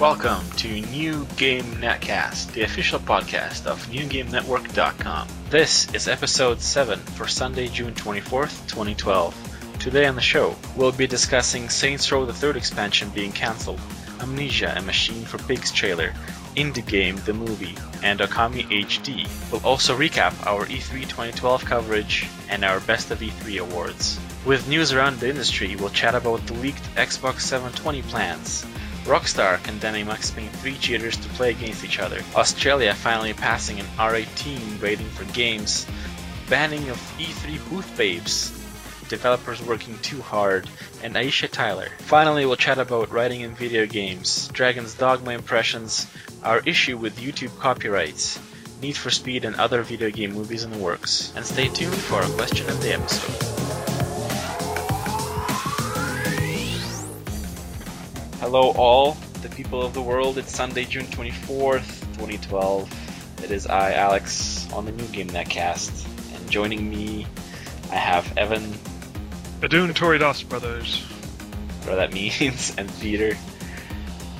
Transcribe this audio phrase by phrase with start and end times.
[0.00, 5.28] Welcome to New Game Netcast, the official podcast of NewGameNetwork.com.
[5.50, 9.76] This is episode 7 for Sunday, June 24th, 2012.
[9.78, 13.78] Today on the show, we'll be discussing Saints Row the Third expansion being cancelled,
[14.20, 16.14] Amnesia, a Machine for Pigs trailer,
[16.56, 19.28] Indie Game the movie, and Okami HD.
[19.52, 24.18] We'll also recap our E3 2012 coverage and our Best of E3 awards.
[24.46, 28.64] With news around the industry, we'll chat about the leaked Xbox 720 plans,
[29.04, 32.20] Rockstar condemning Max Payne 3 cheaters to play against each other.
[32.34, 35.86] Australia finally passing an R18 rating for games.
[36.48, 38.50] Banning of E3 booth babes.
[39.08, 40.68] Developers working too hard.
[41.02, 41.88] And Aisha Tyler.
[41.98, 46.06] Finally, we'll chat about writing in video games, Dragon's Dogma impressions,
[46.42, 48.38] our issue with YouTube copyrights,
[48.82, 51.32] Need for Speed and other video game movies in the works.
[51.36, 53.69] And stay tuned for our question of the episode.
[58.52, 59.12] Hello, all
[59.42, 60.36] the people of the world.
[60.36, 63.44] It's Sunday, June 24th, 2012.
[63.44, 66.04] It is I, Alex, on the New Game Netcast.
[66.34, 67.28] And joining me,
[67.92, 68.72] I have Evan,
[69.60, 71.00] Adun Toridas brothers.
[71.82, 73.34] whatever that means, and Peter.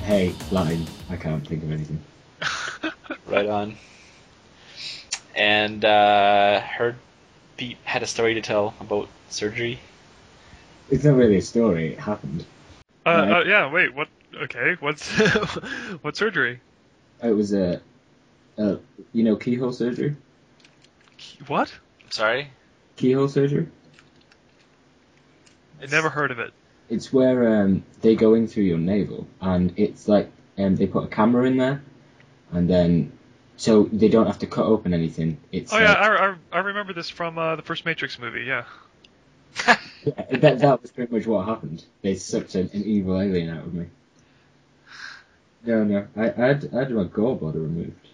[0.03, 0.85] Hey, Latin.
[1.09, 2.03] I can't think of anything.
[3.27, 3.77] Right on.
[5.37, 6.97] And uh, heard
[7.55, 9.79] Pete had a story to tell about surgery.
[10.89, 11.93] It's not really a story.
[11.93, 12.45] It happened.
[13.05, 13.31] Uh, Right.
[13.31, 14.07] uh, yeah, wait, what?
[14.35, 15.09] Okay, what's
[16.01, 16.61] what surgery?
[17.23, 17.81] It was a,
[18.57, 18.77] a
[19.13, 20.15] you know, keyhole surgery.
[21.47, 21.71] What?
[22.03, 22.51] I'm sorry?
[22.95, 23.67] Keyhole surgery.
[25.81, 26.53] I never heard of it.
[26.89, 31.03] It's where um, they go in through your navel, and it's like um, they put
[31.05, 31.81] a camera in there,
[32.51, 33.11] and then
[33.57, 35.37] so they don't have to cut open anything.
[35.51, 38.43] It's Oh yeah, like- I, I, I remember this from uh, the first Matrix movie.
[38.43, 38.63] Yeah.
[39.67, 39.77] Yeah,
[40.31, 41.83] that that was pretty much what happened.
[42.01, 43.87] They sucked an, an evil alien out of me.
[45.65, 48.07] No, no, I, I had I had my gallbladder removed.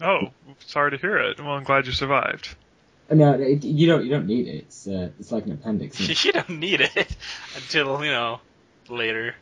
[0.00, 0.28] Oh,
[0.60, 1.40] sorry to hear it.
[1.40, 2.54] Well, I'm glad you survived.
[3.10, 4.56] No, it, you don't you don't need it.
[4.56, 5.98] It's uh, it's like an appendix.
[6.00, 6.24] it?
[6.24, 7.16] you don't need it
[7.56, 8.40] until, you know,
[8.88, 9.34] later.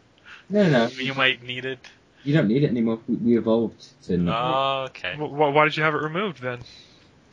[0.49, 1.81] No, no, You might need it.
[2.23, 3.01] You don't need it anymore.
[3.09, 4.17] We, we evolved to.
[4.17, 5.15] not Oh, okay.
[5.15, 6.61] Wh- wh- why did you have it removed then?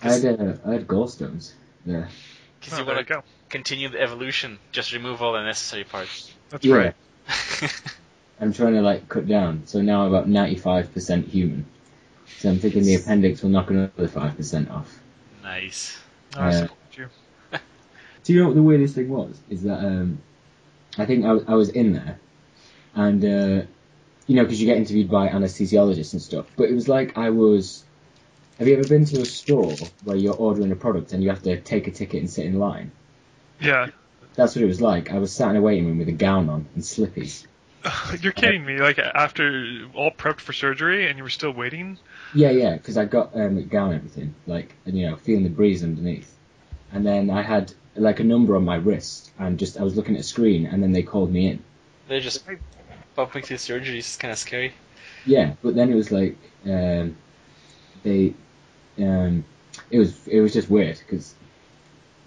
[0.02, 1.54] I had uh, I had gallstones.
[1.86, 2.08] Yeah.
[2.64, 3.24] Because Oh, you want to go.
[3.50, 6.32] continue the evolution, just remove all the necessary parts.
[6.50, 6.76] That's Yeah.
[6.76, 6.96] right.
[8.40, 9.64] I'm trying to like cut down.
[9.66, 11.66] So now I'm about 95% human.
[12.40, 15.00] So I'm thinking the appendix will knock another five percent off.
[15.44, 15.98] nice.
[16.36, 17.10] Oh, I Uh, support you.
[18.24, 19.38] Do you know what the weirdest thing was?
[19.50, 20.18] Is that um,
[20.98, 22.18] I think I, was- I was in there,
[22.96, 23.66] and uh,
[24.28, 26.46] you know, because you get interviewed by anesthesiologists and stuff.
[26.56, 27.84] But it was like I was.
[28.60, 31.44] Have you ever been to a store where you're ordering a product and you have
[31.44, 32.92] to take a ticket and sit in line?
[33.60, 33.88] Yeah.
[34.36, 35.12] That's what it was like.
[35.12, 37.46] I was sat in a waiting room with a gown on and slippies.
[38.22, 38.78] You're kidding me.
[38.78, 41.98] Like after all prepped for surgery and you were still waiting.
[42.34, 45.44] Yeah, yeah, because I got um, a gown and everything, like, and, you know, feeling
[45.44, 46.34] the breeze underneath.
[46.92, 50.16] And then I had, like, a number on my wrist, and just, I was looking
[50.16, 51.64] at a screen, and then they called me in.
[52.08, 52.44] They're just
[53.16, 54.74] bumping through surgery is kind of scary.
[55.26, 57.16] Yeah, but then it was like, um,
[58.04, 58.34] they,
[59.00, 59.44] um,
[59.90, 61.34] it was, it was just weird, because,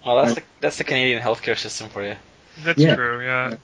[0.05, 2.15] Well, that's Uh, the that's the Canadian healthcare system for you.
[2.63, 2.95] That's Yeah.
[2.95, 3.23] true.
[3.23, 3.49] Yeah.
[3.49, 3.55] Yeah.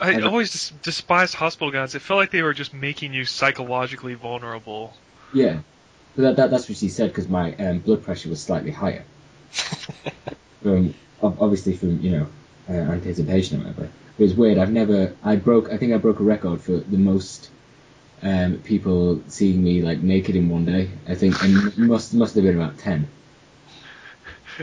[0.00, 1.94] I I- always des- despised hospital gowns.
[1.94, 4.94] It felt like they were just making you psychologically vulnerable.
[5.32, 5.58] yeah.
[6.16, 9.04] But that, that, that's what she said, because my um, blood pressure was slightly higher.
[10.62, 12.26] from, obviously from, you know,
[12.68, 13.88] uh, anticipation or whatever.
[14.18, 14.58] It was weird.
[14.58, 17.50] I've never, I broke, I think I broke a record for the most
[18.24, 20.90] um, people seeing me like naked in one day.
[21.06, 23.06] I think, and must must have been about ten.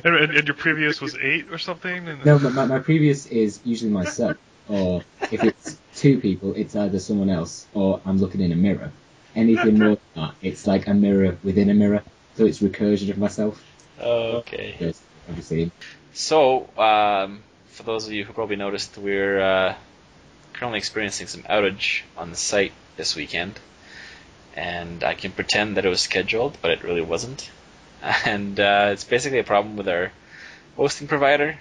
[0.04, 2.08] And, and, and your previous was eight or something.
[2.08, 4.38] And No, but my, my previous is usually myself,
[4.68, 8.92] or if it's two people, it's either someone else or I'm looking in a mirror.
[9.36, 12.04] Anything more than that, it's like a mirror within a mirror,
[12.36, 13.64] so it's recursion of myself.
[14.00, 14.76] Okay.
[14.80, 15.72] Yes, obviously.
[16.14, 19.76] So, um, for those of you who probably noticed, we're uh,
[20.54, 23.60] currently experiencing some outage on the site this weekend,
[24.56, 27.50] and I can pretend that it was scheduled, but it really wasn't.
[28.26, 30.12] And uh, it's basically a problem with our
[30.76, 31.58] hosting provider,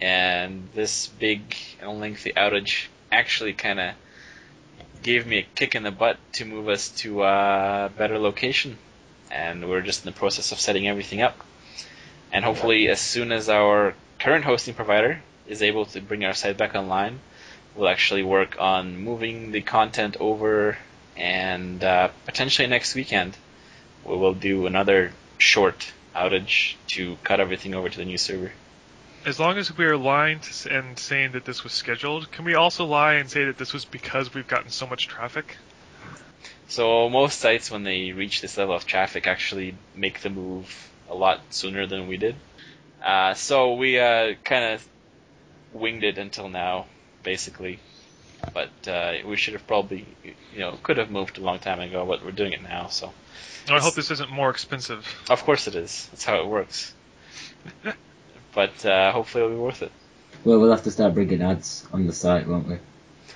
[0.00, 3.94] and this big and lengthy outage actually kind of
[5.02, 8.78] gave me a kick in the butt to move us to a better location,
[9.30, 11.36] and we're just in the process of setting everything up.
[12.32, 16.56] And hopefully, as soon as our current hosting provider is able to bring our site
[16.56, 17.18] back online,
[17.74, 20.76] we'll actually work on moving the content over,
[21.16, 23.36] and uh, potentially next weekend,
[24.04, 28.52] we will do another short outage to cut everything over to the new server.
[29.24, 32.54] as long as we are lying to, and saying that this was scheduled, can we
[32.54, 35.56] also lie and say that this was because we've gotten so much traffic?
[36.68, 41.14] So most sites, when they reach this level of traffic, actually make the move a
[41.14, 42.34] lot sooner than we did.
[43.04, 44.88] Uh, so we uh, kind of
[45.72, 46.86] winged it until now,
[47.22, 47.78] basically.
[48.52, 52.04] But uh, we should have probably, you know, could have moved a long time ago,
[52.04, 52.88] but we're doing it now.
[52.88, 53.12] So
[53.70, 55.06] I hope this isn't more expensive.
[55.30, 56.08] of course it is.
[56.10, 56.92] That's how it works.
[58.54, 59.92] but uh, hopefully it'll be worth it.
[60.44, 62.78] Well, we'll have to start bringing ads on the site, won't we?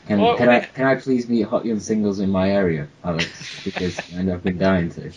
[0.08, 3.64] Can, Well, can I can I please meet Hot Young Singles in my area, Alex?
[3.64, 5.12] Because I know I've been dying to.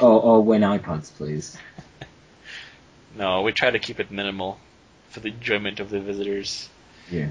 [0.00, 1.56] Or or win iPads, please.
[3.16, 4.58] No, we try to keep it minimal
[5.10, 6.68] for the enjoyment of the visitors.
[7.10, 7.28] Yeah.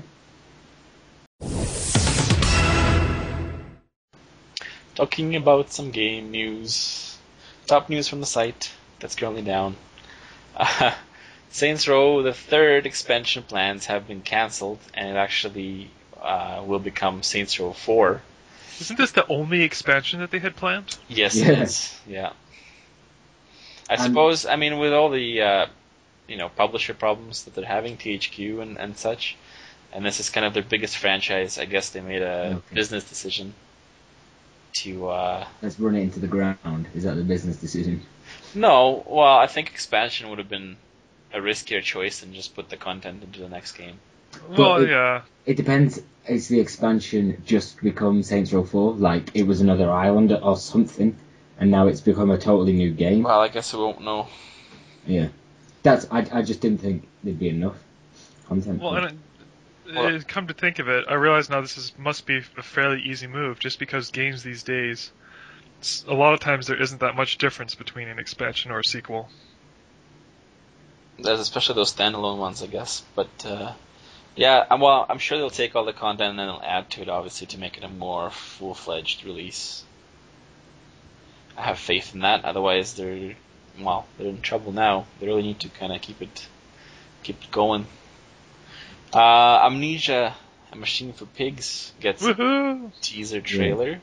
[4.96, 7.18] Talking about some game news.
[7.68, 9.76] Top news from the site that's currently down.
[10.56, 10.94] Uh,
[11.50, 15.90] Saints Row, the third expansion plans have been cancelled, and it actually
[16.22, 18.22] uh, will become Saints Row 4.
[18.82, 20.98] Isn't this the only expansion that they had planned?
[21.08, 21.50] Yes, Yeah.
[21.52, 22.00] it is.
[22.08, 22.32] Yeah.
[23.90, 25.66] I And- suppose, I mean, with all the, uh,
[26.28, 29.36] you know, publisher problems that they're having, THQ and, and such,
[29.92, 32.76] and this is kind of their biggest franchise, I guess they made a Okay.
[32.76, 33.54] business decision
[34.74, 36.88] to, uh, Let's run it into the ground.
[36.94, 38.02] Is that the business decision?
[38.56, 40.78] No, well, I think expansion would have been
[41.34, 43.96] a riskier choice than just put the content into the next game.
[44.50, 45.22] Well, it- yeah.
[45.46, 46.02] It depends.
[46.28, 48.94] Is the expansion just become Saints Row 4?
[48.94, 51.18] Like it was another island or something,
[51.60, 53.24] and now it's become a totally new game?
[53.24, 54.28] Well, I guess we won't know.
[55.06, 55.28] Yeah.
[55.84, 56.08] That's.
[56.10, 57.76] I, I just didn't think there'd be enough
[58.48, 58.82] content.
[58.82, 59.16] Well, for and it,
[59.86, 62.64] Well- uh, come to think of it, I realize now this is must be a
[62.64, 65.12] fairly easy move, just because games these days,
[66.08, 69.30] a lot of times there isn't that much difference between an expansion or a sequel.
[71.20, 73.04] There's especially those standalone ones, I guess.
[73.16, 73.74] But uh,
[74.36, 77.02] yeah, I'm- well, I'm sure they'll take all the content and then they'll add to
[77.02, 79.84] it, obviously, to make it a more full-fledged release.
[81.58, 82.46] I have faith in that.
[82.46, 83.36] Otherwise, they're
[83.80, 85.06] well, they're in trouble now.
[85.20, 86.48] They really need to kind of keep it
[87.24, 87.86] keep it going.
[89.14, 90.36] Uh, Amnesia:
[90.72, 92.92] A Machine for Pigs gets Woohoo!
[93.02, 94.00] teaser trailer,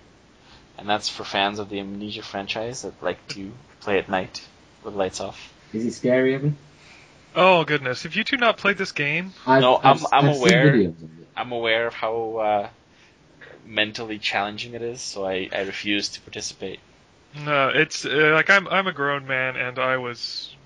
[0.79, 4.47] and that's for fans of the Amnesia franchise that like to play at night
[4.85, 5.53] with lights off.
[5.73, 6.57] Is it scary, Evan?
[7.35, 10.37] Oh goodness, if you two not played this game, I've, No, I've, I'm- I'm I've
[10.37, 10.75] aware.
[10.75, 10.95] of.
[11.37, 12.69] I'm aware of how uh,
[13.65, 16.81] mentally challenging it is, so I, I refuse to participate.
[17.45, 20.60] no, it's uh, like I'm I'm a grown man and I was, cr-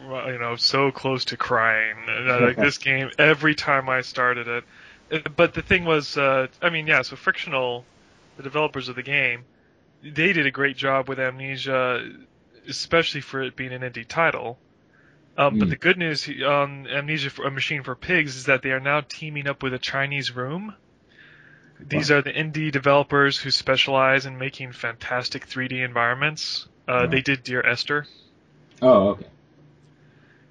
[0.00, 1.96] you know, so close to crying.
[2.08, 4.64] Uh, like this game, every time I started it.
[5.12, 7.02] Uh, But the thing was, uh, I mean, yeah.
[7.02, 7.84] So frictional,
[8.36, 9.44] the developers of the game,
[10.02, 12.08] they did a great job with Amnesia,
[12.68, 14.58] especially for it being an indie title.
[15.36, 15.70] Um, But Mm.
[15.70, 19.00] the good news on Amnesia: for, A Machine for Pigs is that they are now
[19.00, 20.74] teaming up with a Chinese room.
[21.80, 26.66] These are the indie developers who specialize in making fantastic 3D environments.
[26.88, 27.10] Uh, Right.
[27.10, 28.06] They did Dear Esther,
[28.80, 29.26] Oh, okay.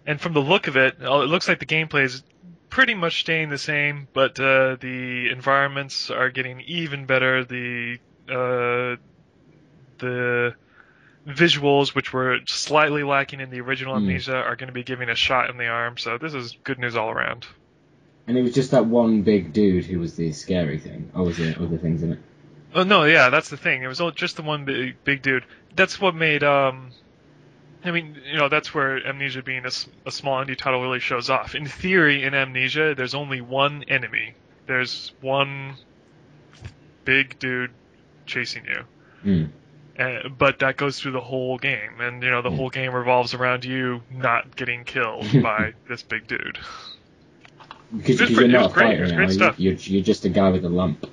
[0.06, 2.24] And from the look of it, it looks like the gameplay is
[2.70, 7.44] pretty much staying the same, but uh, the environments are getting even better.
[7.46, 8.96] The uh,
[10.00, 10.56] the
[11.28, 14.04] visuals, which were slightly lacking in the original Hmm.
[14.10, 15.98] Amnesia, are going to be giving a shot in the arm.
[15.98, 17.46] So this is good news all around.
[18.28, 21.12] And it was just that one big dude who was the scary thing.
[21.14, 22.20] Or was there other things in it?
[22.76, 23.84] Oh no, yeah, that's the thing.
[23.84, 25.46] It was all just the one big, big dude.
[25.76, 26.44] That's what made.
[26.44, 26.92] um
[27.86, 31.54] I mean, you know, that's where Amnesia being a small indie title really shows off.
[31.54, 34.36] In theory, in Amnesia, there's only one enemy.
[34.68, 35.76] There's one
[37.04, 37.72] big dude
[38.26, 38.84] chasing you.
[39.26, 39.50] Mm.
[40.00, 42.56] Uh, but that goes through the whole game, and you know the Yeah.
[42.56, 46.58] whole game revolves around you not getting killed by this big dude.
[47.96, 49.54] Because, because you're not a great, fighter now.
[49.58, 51.06] You're, you're just a guy with a lump.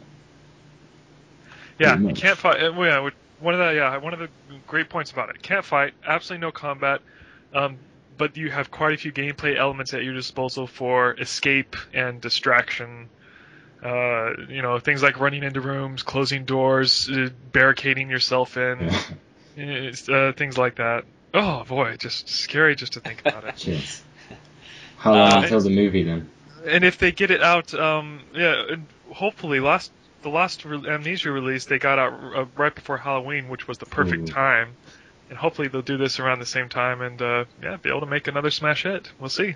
[1.78, 2.62] Yeah, you can't fight.
[2.62, 3.10] uh, well, Yeah,
[3.40, 4.28] one of the yeah one of the
[4.66, 5.42] great points about it.
[5.42, 5.94] Can't fight.
[6.06, 7.00] Absolutely no combat.
[7.54, 7.78] Um,
[8.16, 13.08] but you have quite a few gameplay elements at your disposal for escape and distraction.
[13.82, 18.78] Uh, you know things like running into rooms, closing doors, uh, barricading yourself in,
[19.58, 21.04] uh, things like that.
[21.32, 23.56] Oh boy, just scary just to think about it.
[23.56, 24.02] Cheers.
[24.98, 26.28] How long Uh, until the movie then?
[26.66, 28.76] and if they get it out, um, yeah,
[29.10, 29.90] hopefully last
[30.22, 33.86] the last re- Amnesia release they got out uh, right before Halloween, which was the
[33.86, 34.32] perfect Ooh.
[34.32, 34.76] time.
[35.28, 38.06] And hopefully they'll do this around the same time and uh, yeah, be able to
[38.06, 39.10] make another smash hit.
[39.18, 39.54] We'll see.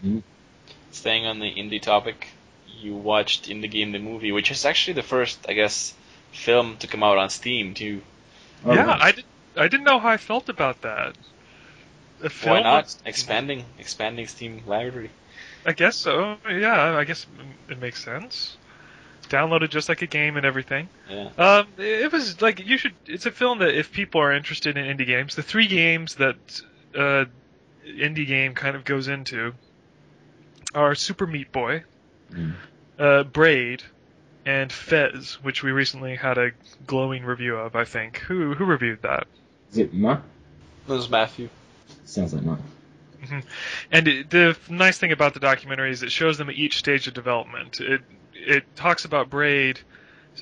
[0.93, 2.29] Staying on the indie topic,
[2.81, 5.93] you watched Indie Game the movie, which is actually the first, I guess,
[6.33, 8.03] film to come out on Steam too.
[8.65, 9.03] Oh, yeah, right.
[9.03, 9.25] I did.
[9.57, 11.17] I didn't know how I felt about that.
[12.23, 12.29] a.
[12.49, 15.11] Why not was- expanding expanding Steam library?
[15.67, 16.37] I guess so.
[16.49, 17.27] Yeah, I guess
[17.69, 18.57] it makes sense.
[19.27, 20.89] Download it just like a game and everything.
[21.09, 21.29] Yeah.
[21.39, 22.93] Um, it was like you should.
[23.07, 26.37] It's a film that if people are interested in indie games, the three games that
[26.95, 27.25] uh,
[27.87, 29.53] indie game kind of goes into
[30.75, 31.85] are Super Meat Boy,
[32.33, 32.55] Mm.
[32.99, 33.83] uh, Braid,
[34.47, 36.51] and Fez, which we recently had a
[36.87, 37.77] glowing review of.
[37.77, 39.27] I think who who reviewed that.
[39.71, 40.23] Is it Matt?
[40.87, 41.49] That was Matthew.
[42.05, 42.59] Sounds like
[43.31, 43.45] Matt.
[43.91, 47.07] And it, the nice thing about the documentary is it shows them at each stage
[47.07, 47.81] of development.
[47.81, 48.03] It
[48.35, 49.81] it talks about Braid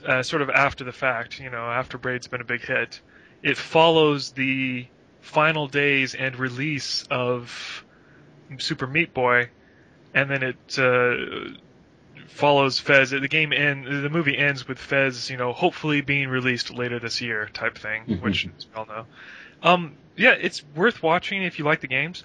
[0.06, 3.00] uh, sort of after the fact, you know, after Braid's been a big hit.
[3.42, 4.86] It follows the
[5.20, 7.84] final days and release of
[8.58, 9.50] Super Meat Boy,
[10.14, 11.52] and then it uh,
[12.28, 13.10] follows Fez.
[13.10, 17.20] The game end, the movie ends with Fez, you know, hopefully being released later this
[17.20, 18.20] year, type thing, Mhm.
[18.22, 19.06] which as we all know.
[19.62, 22.24] Um, yeah, it's worth watching if you like the games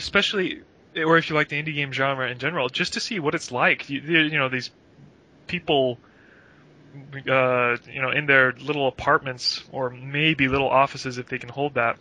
[0.00, 0.62] especially
[0.96, 3.52] or if you like the indie game genre in general, just to see what it's
[3.52, 3.88] like.
[3.88, 4.70] You, you know, these
[5.46, 5.98] people,
[7.28, 11.74] uh, you know, in their little apartments or maybe little offices if they can hold
[11.74, 11.98] that.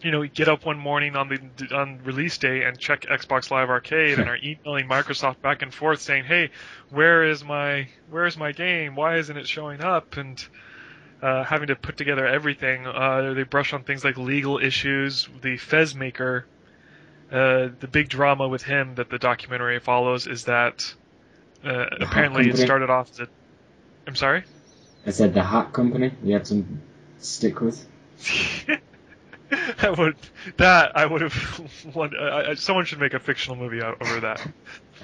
[0.00, 3.70] You know, get up one morning on the on release day and check Xbox Live
[3.70, 6.50] Arcade and are emailing Microsoft back and forth saying, "Hey,
[6.90, 8.96] where is my where is my game?
[8.96, 10.44] Why isn't it showing up?" and
[11.22, 12.86] uh, having to put together everything.
[12.86, 15.28] Uh, they brush on things like legal issues.
[15.42, 16.46] The Fez maker,
[17.30, 20.94] uh, the big drama with him that the documentary follows is that
[21.64, 23.28] uh, apparently it started off as a.
[24.06, 24.44] I'm sorry.
[25.04, 26.12] I said the hat company.
[26.22, 26.80] You had some
[27.18, 27.86] stick with.
[29.50, 30.16] I would
[30.56, 31.70] that I would have.
[31.94, 34.46] Want, I, I, someone should make a fictional movie over that.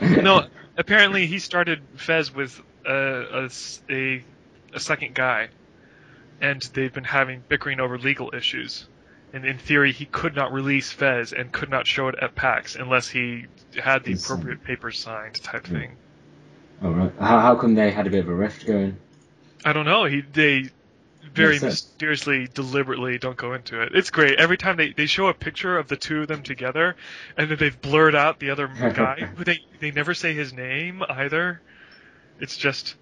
[0.00, 3.50] no, apparently he started Fez with uh, a,
[3.90, 4.24] a
[4.72, 5.48] a second guy,
[6.40, 8.86] and they've been having bickering over legal issues.
[9.34, 12.76] And in theory, he could not release Fez and could not show it at PAX
[12.76, 13.46] unless he
[13.82, 14.24] had the signed.
[14.24, 15.96] appropriate papers signed, type thing.
[16.80, 17.12] All right.
[17.18, 18.96] How, how come they had a bit of a rift going?
[19.64, 20.04] I don't know.
[20.04, 20.70] He they
[21.34, 23.92] very mysteriously, deliberately don't go into it.
[23.92, 24.38] It's great.
[24.38, 26.94] Every time they, they show a picture of the two of them together,
[27.36, 31.02] and then they've blurred out the other guy, who they they never say his name
[31.08, 31.60] either.
[32.38, 32.94] It's just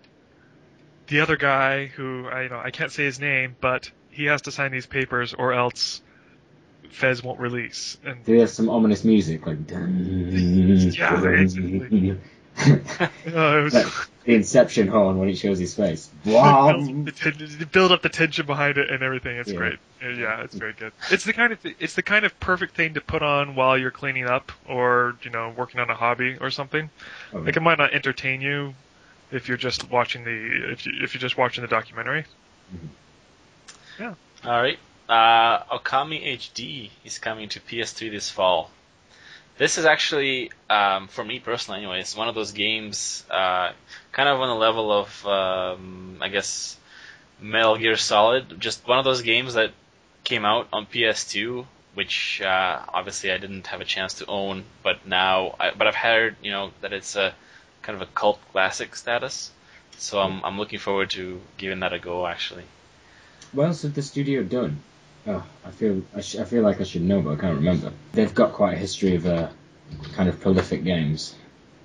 [1.09, 4.43] the other guy who I you know I can't say his name, but he has
[4.43, 6.01] to sign these papers or else
[6.93, 7.97] Fez won't release.
[8.05, 9.59] And Do you have some ominous music like?
[9.71, 12.19] Yeah, basically.
[12.59, 13.75] uh, it was.
[13.75, 13.87] Like
[14.25, 16.09] the Inception horn when it shows his face.
[16.25, 16.77] build, up Wow.
[16.79, 19.37] the build up the tension behind it and everything.
[19.37, 19.57] It's Yeah.
[19.57, 19.79] great.
[20.01, 20.93] Yeah, it's very good.
[21.11, 23.91] It's the kind of it's the kind of perfect thing to put on while you're
[23.91, 26.89] cleaning up or you know working on a hobby or something.
[27.33, 28.75] Oh, Like it might not entertain you
[29.33, 32.25] if you're just watching the if you if you're just watching the documentary.
[33.99, 34.15] Yeah.
[34.45, 34.79] All right.
[35.13, 38.71] Uh, Okami HD is coming to PS3 this fall.
[39.59, 43.73] This is actually, um, for me personally, anyways, one of those games, uh,
[44.13, 46.79] kind of on the level of, um, I guess,
[47.43, 48.59] Metal Gear Solid.
[48.59, 49.73] Just one of those games that
[50.25, 55.07] came out on PS2, which uh, obviously I didn't have a chance to own, but
[55.07, 57.35] now, I, but I've heard, you know, that it's a
[57.83, 59.51] kind of a cult classic status.
[59.99, 62.27] So I'm I'm looking forward to giving that a go.
[62.27, 62.65] Actually.
[63.53, 64.81] What else have the studio done?
[65.27, 67.93] Oh, I feel I, sh- I feel like I should know, but I can't remember.
[68.13, 69.49] They've got quite a history of uh,
[70.15, 71.35] kind of prolific games.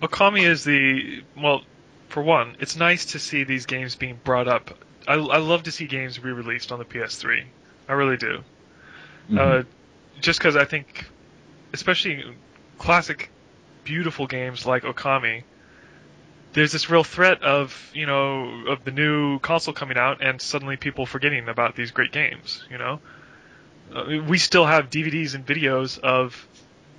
[0.02, 1.62] Okami is the well,
[2.10, 4.72] for one, it's nice to see these games being brought up.
[5.08, 7.44] I, I love to see games re-released on the PS3.
[7.88, 8.44] I really do.
[9.30, 9.38] Mhm.
[9.40, 9.64] Uh,
[10.20, 11.06] just because I think,
[11.74, 12.24] especially
[12.80, 13.30] classic,
[13.84, 15.44] beautiful games like Okami,
[16.54, 20.76] there's this real threat of you know of the new console coming out and suddenly
[20.78, 22.64] people forgetting about these great games.
[22.70, 23.00] You know,
[23.96, 26.48] uh, we still have DVDs and videos of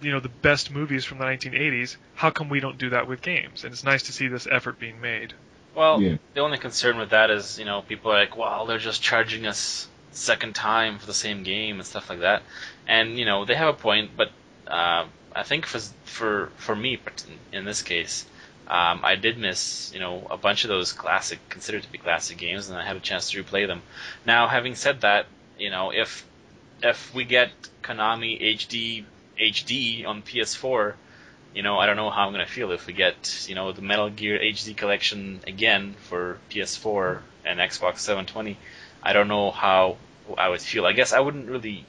[0.00, 1.97] you know the best movies from the 1980s.
[2.14, 3.64] How come we don't do that with games?
[3.64, 5.35] And it's nice to see this effort being made.
[5.75, 6.16] Well, Yeah.
[6.35, 9.47] the only concern with that is, you know, people are like, well, they're just charging
[9.47, 12.42] us second time for the same game and stuff like that.
[12.87, 14.30] And you know, they have a point, but
[14.66, 15.04] uh,
[15.35, 18.25] I think for for for me, part- in this case,
[18.66, 22.38] um, I did miss, you know, a bunch of those classic, considered to be classic
[22.38, 23.83] games, and I had a chance to replay them.
[24.26, 25.26] Now, having said that,
[25.59, 26.25] you know, if
[26.82, 27.50] if we get
[27.82, 29.04] Okami HD
[29.38, 30.94] HD on PS4,
[31.54, 33.82] you know, I don't know how I'm gonna feel if we get, you know, the
[33.82, 38.56] Metal Gear HD collection again for PS4 and Xbox 720.
[39.02, 39.97] I don't know how
[40.37, 40.85] I would feel.
[40.85, 41.85] I guess I wouldn't really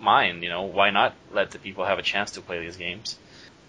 [0.00, 3.16] mind, you know, why not let the people have a chance to play these games?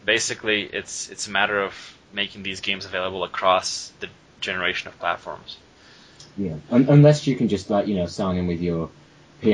[0.05, 1.73] Basically, it's it's a matter of
[2.13, 4.09] making these games available across the
[4.41, 5.57] generation of platforms.
[6.37, 8.89] Yeah, Un- unless you can just like you know sign in with your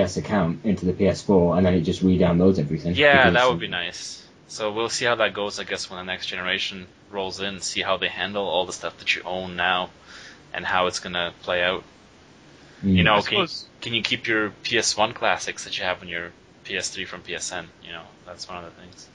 [0.05, 2.95] PS account into the PS4, and then it just re-downloads everything.
[2.95, 4.25] Yeah, that would be nice.
[4.47, 7.81] So we'll see how that goes, I guess, when the next generation rolls in, see
[7.81, 9.89] how they handle all the stuff that you own now
[10.53, 11.83] and how it's going to play out.
[12.83, 12.95] Mm.
[12.95, 16.07] You know, can you, suppose- can you keep your PS1 classics that you have on
[16.07, 16.31] your
[16.65, 17.65] PS3 from PSN?
[17.85, 19.07] You know, that's one of the things.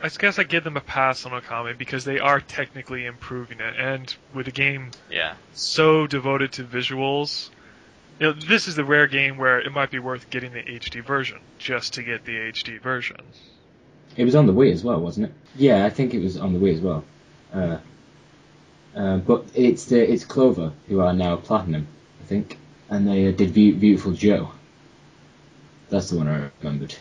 [0.00, 3.74] I guess I give them a pass on Okami because they are technically improving it,
[3.76, 5.34] and with a game Yeah.
[5.54, 7.50] so devoted to visuals,
[8.18, 11.04] you know, this is the rare game where it might be worth getting the HD
[11.04, 13.16] version just to get the HD version.
[14.16, 15.34] It was on the Wii as well, wasn't it?
[15.56, 17.04] Yeah, I think it was on the Wii as well.
[17.54, 17.78] Uh,
[18.96, 21.86] uh, but it's the it's Clover who are now platinum,
[22.22, 22.58] I think,
[22.90, 24.50] and they uh, did Beau- Beautiful Joe.
[25.90, 26.94] That's the one I remembered.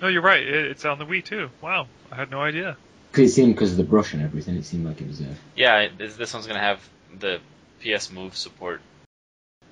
[0.00, 0.42] No, you're right.
[0.42, 1.50] It, it's on the Wii too.
[1.60, 2.76] Wow, I had no idea.
[3.10, 5.24] Because it seemed because of the brush and everything, it seemed like it was uh,
[5.56, 6.88] Yeah, it- this, this one's going to have
[7.18, 7.40] the
[7.82, 8.80] PS Move support.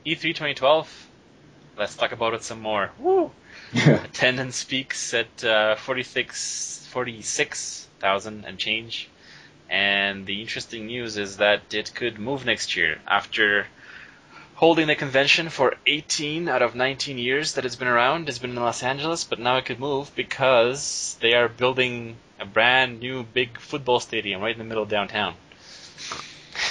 [0.04, 1.08] E E3 2012.
[1.76, 2.90] Let's talk about it some more.
[2.98, 3.30] Woo!
[3.74, 9.08] Attendance peaks at uh, 46 46,000 and change.
[9.68, 13.66] And the interesting news is that it could move next year after
[14.54, 18.28] holding the convention for 18 out of 19 years that it's been around.
[18.28, 22.46] It's been in Los Angeles, but now it could move because they are building a
[22.46, 25.34] brand new big football stadium right in the middle of downtown.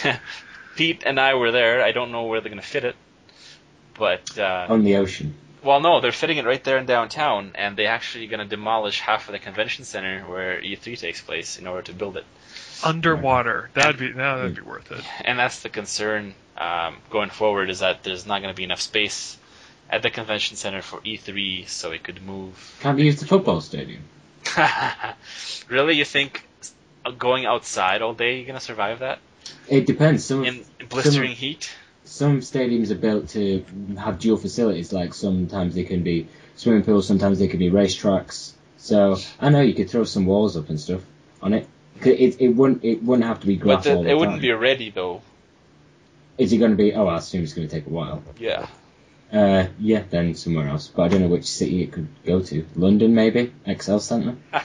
[0.75, 1.81] Pete and I were there.
[1.81, 2.95] I don't know where they're going to fit it,
[3.99, 5.35] but uh, on the ocean.
[5.63, 9.01] well, no, they're fitting it right there in downtown, and they're actually going to demolish
[9.01, 12.25] half of the convention center where E3 takes place in order to build it.
[12.83, 13.69] Underwater.
[13.73, 15.03] That'd be now that'd be worth it.
[15.25, 18.81] And that's the concern um, going forward is that there's not going to be enough
[18.81, 19.37] space
[19.89, 22.77] at the convention center for E3, so it could move.
[22.79, 24.03] Can't they use the football stadium?
[25.67, 26.45] really, you think
[27.17, 29.19] going outside all day you're going to survive that
[29.67, 30.23] It depends.
[30.23, 31.69] Some in blistering heat?
[32.09, 33.63] Some stadiums are built to
[33.97, 34.91] have dual facilities.
[34.91, 38.53] Like sometimes they can be swimming pools, sometimes they can be racetracks.
[38.77, 41.01] So I know you could throw some walls up and stuff
[41.41, 41.67] on it.
[42.01, 44.37] It, it wouldn't it wouldn't have to be But grass the, all the it wouldn't
[44.37, 44.41] time.
[44.41, 45.21] be ready though.
[46.37, 46.93] Is it going to be?
[46.93, 48.23] Oh, I assume it's going to take a while.
[48.39, 48.67] Yeah.
[49.31, 50.87] Uh, yeah, then somewhere else.
[50.87, 52.65] But I don't know which city it could go to.
[52.75, 53.53] London, maybe.
[53.65, 54.37] Excel Centre.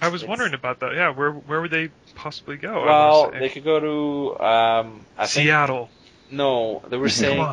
[0.00, 0.06] no.
[0.06, 0.94] I was It's- wondering about that.
[0.94, 2.84] Yeah, where where would they possibly go?
[2.84, 5.88] Well, they could go to um, I think Seattle.
[6.30, 7.44] no, they were saying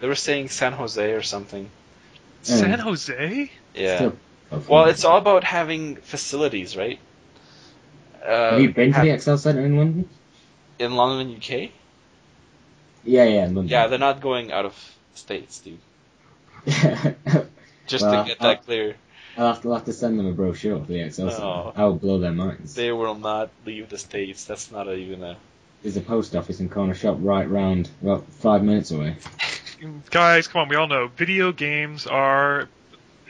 [0.00, 1.68] they were saying San Jose or something.
[2.42, 3.50] San Jose.
[3.74, 3.96] Yeah.
[3.96, 4.16] Still-
[4.68, 6.98] Well, it's all about having facilities, right?
[8.22, 10.08] Uh, Have you been to the Excel Centre in London?
[10.78, 11.70] in London, UK?
[13.04, 13.68] Yeah, yeah, London.
[13.68, 14.74] Yeah, they're not going out of
[15.14, 15.78] states, dude.
[17.86, 18.96] Just Well, to get I'll- that clear,
[19.36, 21.32] I'll, have to, I'll have to send them a brochure for the Excel No.
[21.32, 21.72] Centre.
[21.80, 22.74] I'll blow their minds.
[22.74, 24.44] they will not leave the states.
[24.44, 25.36] That's not even a.
[25.82, 29.16] There's a post office and corner shop right round, about five minutes away.
[30.10, 30.68] Guys, come on.
[30.68, 32.68] We all know video games are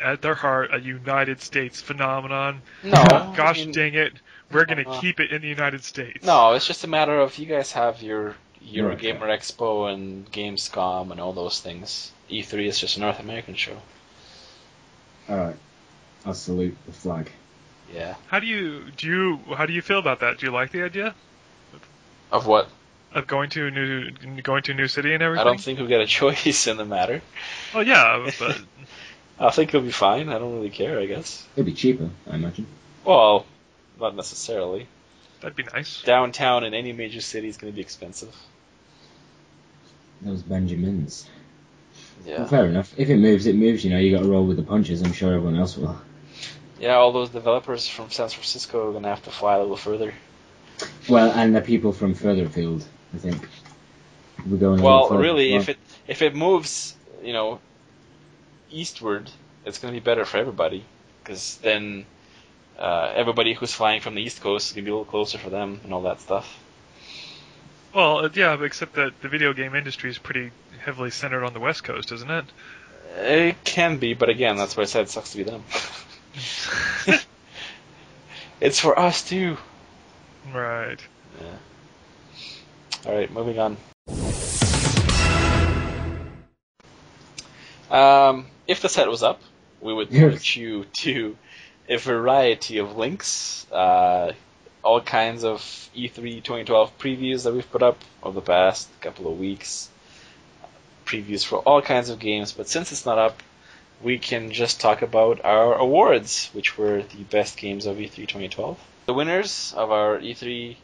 [0.03, 2.61] at their heart a United States phenomenon.
[2.83, 2.91] No,
[3.37, 4.13] Gosh I mean, dang it,
[4.51, 5.01] we're gonna Uh-uh.
[5.01, 6.27] keep it in the United States.
[6.27, 8.99] No, it's just a matter of you guys have your Right.
[8.99, 12.13] Eurogamer Expo and Gamescom and all those things.
[12.31, 13.77] E3 is just a North American show.
[15.29, 15.57] Alright.
[16.25, 17.31] I'll salute the flag.
[17.93, 18.15] Yeah.
[18.29, 20.39] How do you do you how do you feel about that?
[20.39, 21.15] Do you like the idea
[22.31, 22.69] Of what?
[23.15, 24.11] of going to a new
[24.43, 25.47] going to a new city and everything.
[25.47, 27.21] I don't think we've got a choice in the matter.
[27.75, 28.59] Well, yeah, but
[29.39, 30.29] I think it'll be fine.
[30.31, 31.47] I don't really care, I guess.
[31.55, 32.67] It'll be cheaper, I imagine.
[33.05, 33.45] Well,
[34.01, 34.87] not necessarily.
[35.41, 36.03] that'd be nice.
[36.03, 38.35] Downtown in any major city is going to be expensive.
[40.23, 41.29] Those Benjamins.
[42.25, 42.39] Yeah.
[42.39, 42.95] Well, fair enough.
[42.97, 43.85] If it moves, it moves.
[43.85, 45.03] You know, you got to roll with the punches.
[45.03, 46.01] I'm sure everyone else will.
[46.83, 49.77] Yeah, all those developers from San Francisco are going to have to fly a little
[49.77, 50.13] further.
[51.09, 53.49] Well, and the people from further afield, I think.
[54.45, 54.83] We're going.
[54.83, 57.61] Well, really, Well, if it if it moves, you know,
[58.69, 59.31] eastward,
[59.65, 60.85] it's going to be better for everybody
[61.23, 62.05] because then
[62.77, 65.39] uh, everybody who's flying from the east coast is going to be a little closer
[65.39, 66.59] for them and all that stuff.
[67.95, 71.61] Well, uh, yeah, except that the video game industry is pretty heavily centered on the
[71.61, 72.45] West Coast, isn't it?
[73.19, 75.63] It can be, but again, that's why I said it sucks to be them.
[78.61, 79.57] it's for us too.
[80.53, 80.99] right.
[81.41, 81.57] Yeah.
[83.07, 83.77] All right, moving on.
[87.91, 89.41] Um, if the set was up,
[89.81, 90.31] we would Yes.
[90.33, 91.37] point you to
[91.89, 94.33] a variety of links, uh,
[94.83, 95.61] all kinds of
[95.95, 99.89] E E3 2012 previews that we've put up over the past couple of weeks,
[101.05, 102.53] previews for all kinds of games.
[102.53, 103.43] But since it's not up,
[104.03, 108.17] we can just talk about our awards, which were the best games of E E3
[108.17, 108.79] 2012.
[109.07, 110.77] The winners of our E3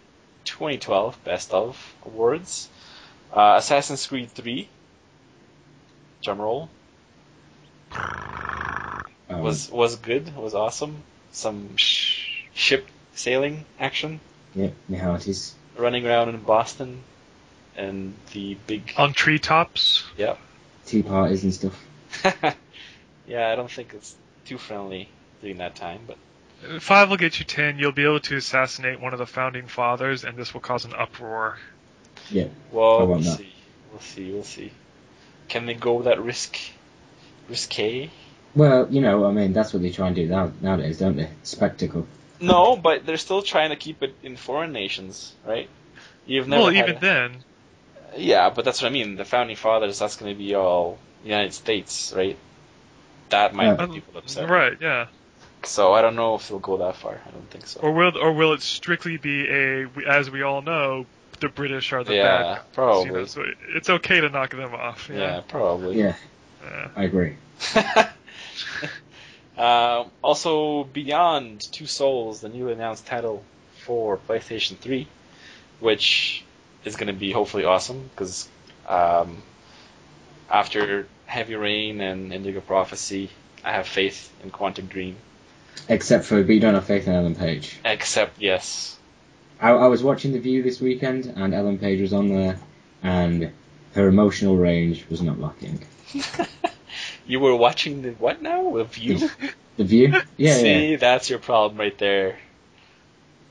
[0.45, 2.69] 2012 Best of Awards.
[3.33, 4.69] Uh, Assassin's Creed 3
[6.23, 6.69] drum roll.
[7.93, 10.35] Um, Was was good.
[10.37, 11.03] Was awesome.
[11.33, 14.21] Some sh- ship sailing action,
[14.55, 15.55] yeah, my hearties.
[15.77, 17.03] running around in Boston,
[17.77, 18.93] and the big.
[18.97, 20.05] On treetops.
[20.17, 20.37] Yeah.
[20.87, 21.85] Tea parties and stuff.
[23.29, 25.09] yeah, I don't think it's too friendly
[25.41, 26.17] during that time, but
[26.81, 27.79] Five will get you ten.
[27.79, 30.93] You'll be able to assassinate one of the founding fathers, and this will cause an
[30.93, 31.57] uproar.
[32.31, 33.39] Yeah, well, we'll want that.
[33.39, 33.53] see.
[33.93, 34.33] We'll see.
[34.33, 34.73] We'll see.
[35.49, 36.59] Can they go that risk,
[37.49, 38.11] risque?
[38.57, 41.29] Well, you know, I mean, that's what they try and do now, nowadays, don't they?
[41.45, 42.07] Spectacle.
[42.41, 45.69] No, but they're still trying to keep it in foreign nations, right?
[46.27, 47.37] You've never well, even a- then,
[48.17, 49.17] Yeah, but that's what I mean.
[49.17, 52.37] The founding fathers, that's going to be all United States, right?
[53.31, 53.77] That might Yeah.
[53.87, 54.49] make people upset.
[54.49, 54.77] right?
[54.81, 55.07] Yeah.
[55.65, 57.21] So I don't know if it'll go that far.
[57.27, 57.81] I don't think so.
[57.81, 59.87] Or will or will it strictly be a?
[60.09, 61.05] As we all know,
[61.41, 63.07] the British are the Yeah, bad guys, probably.
[63.07, 65.09] You know, so it's okay to knock them off.
[65.13, 65.41] yeah, Yeah.
[65.49, 65.99] probably.
[65.99, 66.15] Yeah,
[66.63, 66.89] Yeah.
[66.97, 67.37] I agree.
[69.57, 73.43] um, also, Beyond Two Souls, the newly announced title
[73.85, 75.07] for PlayStation 3,
[75.81, 76.45] which
[76.85, 78.49] is going to be hopefully awesome because
[78.87, 79.43] um,
[80.51, 83.31] after Heavy Rain and Indigo Prophecy,
[83.65, 85.17] I have faith in Quantic Dream.
[85.89, 87.79] Except for, but you don't have faith in Ellen Page.
[87.85, 88.99] Except, yes,
[89.61, 92.59] I, I was watching The View this weekend, and Ellen Page was on there,
[93.03, 93.53] and
[93.95, 95.85] her emotional range was not lacking.
[97.27, 98.73] you were watching the what now?
[98.77, 99.31] The View.
[99.77, 100.15] The View?
[100.37, 100.97] Yeah, See, yeah.
[100.99, 102.39] that's your problem right there.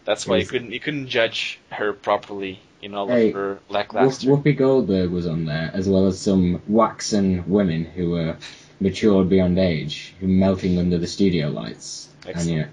[0.06, 4.28] That's why you couldn't you couldn't judge her properly in all Hey, of her lackluster.
[4.30, 8.38] Whoopi Goldberg was on there, as well as some waxen women who were
[8.80, 12.10] matured beyond age, who were melting under the studio lights.
[12.26, 12.50] Excellent.
[12.50, 12.68] And yeah,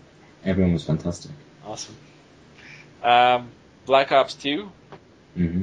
[0.51, 1.31] everyone was fantastic.
[1.67, 1.97] Awesome.
[3.03, 3.49] Um,
[3.87, 4.71] Black Ops 2.
[5.35, 5.63] hmm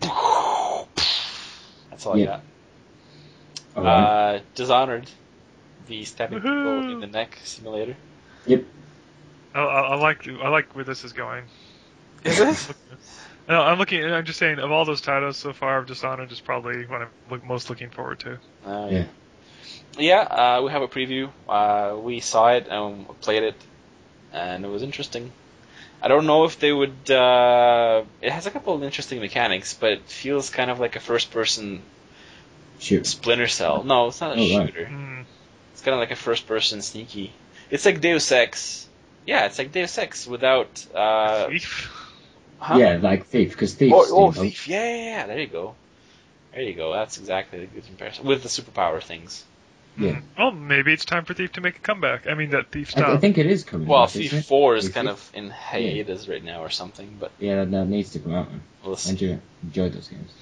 [0.00, 2.42] That's all I got.
[3.76, 4.04] Alright.
[4.04, 5.10] Uh, Dishonored,
[5.88, 7.96] the stabbing people in the neck simulator.
[8.46, 8.64] yep.
[9.54, 11.44] I, I, I like I like where this is going.
[12.24, 12.74] Is it?
[13.48, 14.02] No, I'm looking.
[14.04, 17.44] I'm just saying, of all those titles so far, Dishonored is probably what I'm look,
[17.44, 18.38] most looking forward to.
[18.66, 19.04] Uh, Yeah.
[19.98, 21.30] yeah, uh, we have a preview.
[21.48, 23.54] Uh, we saw it and played it,
[24.32, 25.30] and it was interesting.
[26.02, 27.10] I don't know if they would.
[27.10, 31.00] Uh, it has a couple of interesting mechanics, but it feels kind of like a
[31.00, 31.82] first-person
[32.78, 33.06] Shoot.
[33.06, 33.84] Splinter Cell.
[33.84, 34.86] No, it's not a Oh, shooter.
[34.86, 35.20] Hmm.
[35.72, 37.32] It's kind of like a first-person sneaky.
[37.70, 38.86] It's like Deus Ex.
[39.26, 40.84] Yeah, it's like Deus Ex without.
[40.94, 41.90] Uh, Thief.
[42.58, 42.76] Huh?
[42.78, 43.92] Yeah, like Thief, because Thief.
[43.94, 44.32] Oh, oh.
[44.32, 44.68] Thief.
[44.68, 45.26] Yeah, yeah, yeah.
[45.26, 45.74] There you go.
[46.52, 46.92] There you go.
[46.92, 49.44] That's exactly the good comparison with the superpower things.
[49.96, 50.16] Yeah.
[50.16, 50.26] Hmm.
[50.38, 52.26] Well, maybe it's time for Thief to make a comeback.
[52.26, 53.86] I mean, that Thief I, I think it is coming.
[53.86, 54.46] Well, back, Thief?
[54.46, 57.88] Four is Thief kind of in hiatus right now or something, but Yeah, that, that
[57.88, 58.50] needs to come out.
[58.50, 58.60] Man.
[58.84, 59.10] we'll I see.
[59.10, 60.32] enjoy, enjoy those games.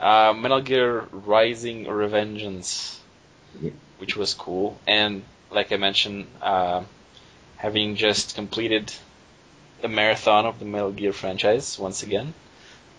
[0.00, 2.98] Uh, Metal Gear Rising Revengeance,
[3.60, 3.70] Yeah.
[3.98, 6.82] which was cool, and like I mentioned, uh,
[7.56, 8.92] having just completed
[9.84, 12.32] the marathon of the Metal Gear franchise once again,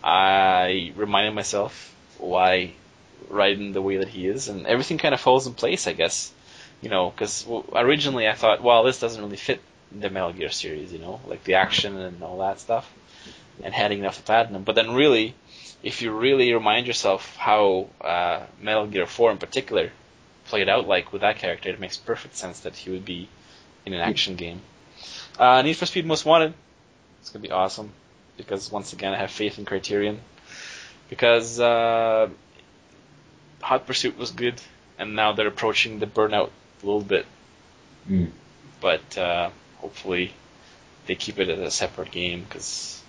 [0.04, 2.74] I reminded myself why
[3.28, 6.32] Raiden the way that he is, and everything kind of falls in place, I guess.
[6.84, 10.93] You know, because originally I thought, well, this doesn't really fit the Metal Gear series,
[10.93, 12.88] you know, like the action and all that stuff,
[13.63, 14.62] and heading off to platinum.
[14.62, 15.34] But then, really,
[15.82, 19.89] if you really remind yourself how uh, Metal Gear 4 in particular
[20.45, 23.28] played out like with that character, it makes perfect sense that he would be
[23.88, 24.62] in an action game.
[25.39, 26.54] Uh, Need for Speed Most Wanted.
[27.25, 27.89] It's gonna be awesome
[28.38, 30.19] because once again I have faith in Criterion
[31.09, 32.29] because uh,
[33.61, 34.61] Hot Pursuit was good
[34.99, 36.51] and now they're approaching the burnout
[36.83, 37.25] a little bit,
[38.07, 38.29] Mm.
[38.79, 40.33] but uh, hopefully
[41.07, 43.01] they keep it as a separate game because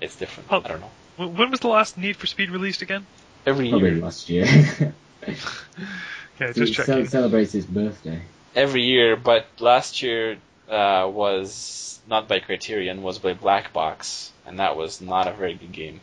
[0.00, 0.48] it's different.
[0.52, 0.62] Oh.
[0.64, 0.90] I don't know.
[1.16, 3.04] When when was the last Need for Speed released again?
[3.44, 4.44] Every Probably year, last year.
[5.26, 7.08] yeah, it just ce- checking.
[7.08, 8.22] celebrates its birthday.
[8.54, 10.36] every year, but last year
[10.70, 15.54] uh, was not by Criterion, was by Black Box, and that was not a very
[15.54, 16.00] good game.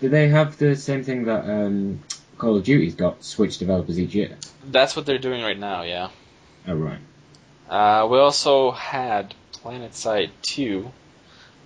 [0.00, 2.00] Do they have the same thing that um,
[2.38, 3.24] Call of Duty's got?
[3.24, 4.36] Switch developers each year.
[4.64, 6.10] That's what they're doing right now, yeah.
[6.66, 6.98] Oh right.
[7.68, 10.90] Uh, we also had PlanetSide 2,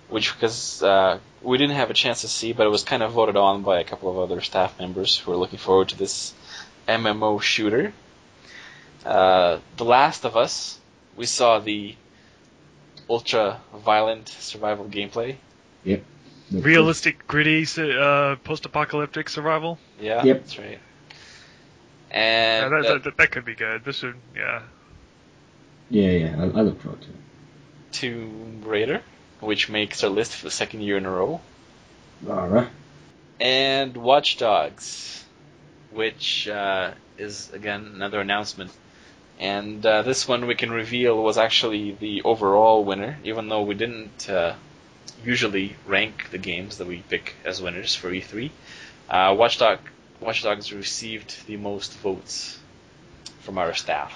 [0.09, 3.11] which because uh, we didn't have a chance to see, but it was kind of
[3.11, 6.33] voted on by a couple of other staff members who are looking forward to this
[6.87, 7.93] MMO shooter.
[9.05, 10.79] Uh, the Last of Us,
[11.15, 11.95] we saw the
[13.09, 15.35] ultra violent survival gameplay.
[16.49, 19.77] Looks Realistic, gritty, uh, post-apocalyptic survival.
[19.99, 20.39] Yeah, Yep.
[20.39, 20.79] that's right.
[22.09, 23.83] Yeah, And that, uh, that, that, that could be good.
[23.83, 24.61] This should, yeah.
[25.89, 26.35] Yeah, yeah.
[26.39, 27.15] I, I look forward to it.
[27.91, 29.01] Tomb Raider,
[29.41, 31.41] which makes our list for the second year in a row.
[32.23, 32.69] Lara.
[33.41, 35.25] and Watch Dogs,
[35.91, 38.71] which uh, is again another announcement.
[39.39, 43.75] And uh, this one we can reveal was actually the overall winner, even though we
[43.75, 44.55] didn't uh,
[45.23, 48.51] usually rank the games that we pick as winners for E3.
[49.09, 49.79] Uh, Watchdog,
[50.19, 52.59] Watch Dogs received the most votes
[53.41, 54.13] from our staff.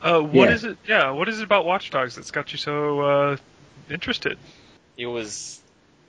[0.00, 0.54] Uh, what Yeah.
[0.54, 0.78] is it?
[0.86, 3.36] Yeah, what is it about Watchdogs that's got you so uh,
[3.90, 4.38] interested?
[4.96, 5.60] It was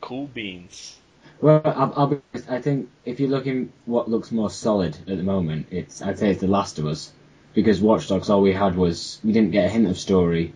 [0.02, 0.98] cool beans.
[1.42, 5.18] Well, I'll, I'll be honest, I think if you're looking what looks more solid at
[5.18, 7.12] the moment, it's I'd say it's The Last of Us,
[7.56, 10.54] because Watch Dogs all we had was we didn't get a hint of story.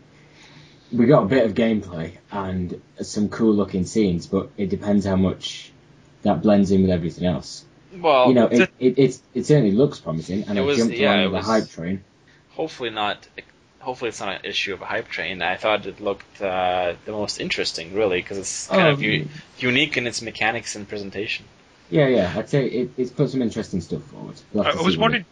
[0.91, 5.15] We got a bit of gameplay and some cool looking scenes, but it depends how
[5.15, 5.71] much
[6.23, 7.63] that blends in with everything else.
[7.97, 10.77] Well, you know, it's it, it, it's, it certainly looks promising, and It I was-
[10.77, 12.03] jumped yeah, on the hype train.
[12.51, 13.27] hopefully not.
[13.79, 15.41] Hopefully, it's not an issue of a hype train.
[15.41, 19.29] I thought it looked uh, the most interesting, really, because it's kind Oh, of u-
[19.57, 21.45] unique in its mechanics and presentation.
[21.89, 24.35] Yeah, yeah, I'd say it, it's put some interesting stuff forward.
[24.51, 25.25] We'll I, was see what wondering.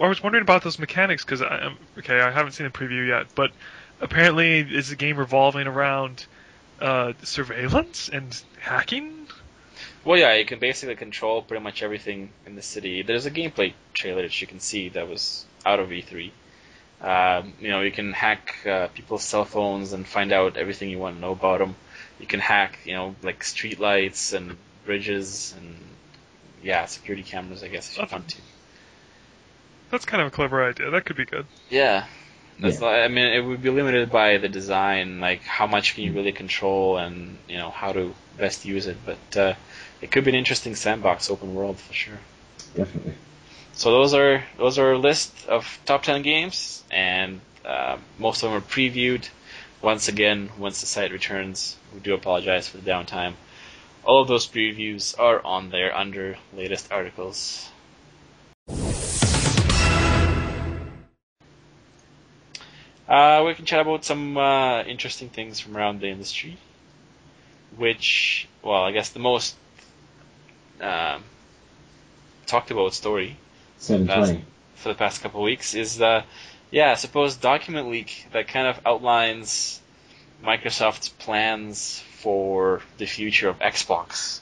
[0.00, 2.20] I was wondering about those mechanics because I am okay.
[2.20, 3.52] I haven't seen the preview yet, but
[4.00, 6.26] apparently, is the game revolving around
[6.80, 9.28] uh, surveillance and hacking?
[10.04, 13.02] Well, yeah, you can basically control pretty much everything in the city.
[13.02, 16.30] There's a gameplay trailer that you can see that was out of E3.
[17.00, 20.98] Um, you know, you can hack uh, people's cell phones and find out everything you
[20.98, 21.74] want to know about them.
[22.20, 25.76] You can hack, you know, like streetlights and bridges and
[26.62, 27.62] yeah, security cameras.
[27.62, 28.36] I guess if you want to.
[29.90, 30.90] That's kind of a clever idea.
[30.90, 31.46] That could be good.
[31.70, 32.06] Yeah.
[32.58, 36.04] That's like, I mean, it would be limited by the design, like how much can
[36.04, 38.96] you really control and you know how to best use it.
[39.04, 39.54] But uh,
[40.00, 42.18] it could be an interesting sandbox open world for sure.
[42.74, 43.14] Definitely.
[43.72, 48.50] So those are those are a list of top ten games, and uh, most of
[48.50, 49.28] them are previewed.
[49.82, 53.34] Once again, once the site returns, we do apologize for the downtime.
[54.04, 57.68] All of those previews are on there under latest articles.
[63.14, 66.56] Uh, we can chat about some uh, interesting things from around the industry.
[67.76, 69.54] Which, well, I guess the most
[70.80, 71.22] um,
[72.46, 73.36] talked about story
[73.78, 74.44] Seven twenty.
[74.74, 76.22] for the past couple of weeks is uh,
[76.72, 79.80] yeah, I suppose document leak that kind of outlines
[80.44, 84.40] Microsoft's plans for the future of Xbox,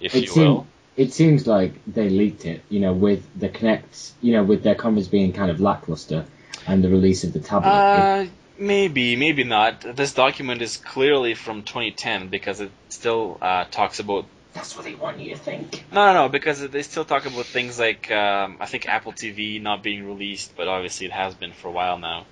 [0.00, 0.66] if It you seemed- will.
[0.96, 4.76] It seems like they leaked it, you know, with the Kinect, you know, with their
[4.76, 6.24] comments being kind of lackluster
[6.66, 7.68] and the release of the tablet.
[7.68, 8.26] Uh,
[8.58, 9.80] maybe, maybe not.
[9.80, 14.94] This document is clearly from 2010 because it still uh, talks about that's what they
[14.94, 15.84] want you to think.
[15.92, 19.60] No, no, no, because they still talk about things like um, I think Apple TV
[19.60, 22.24] not being released, but obviously it has been for a while now.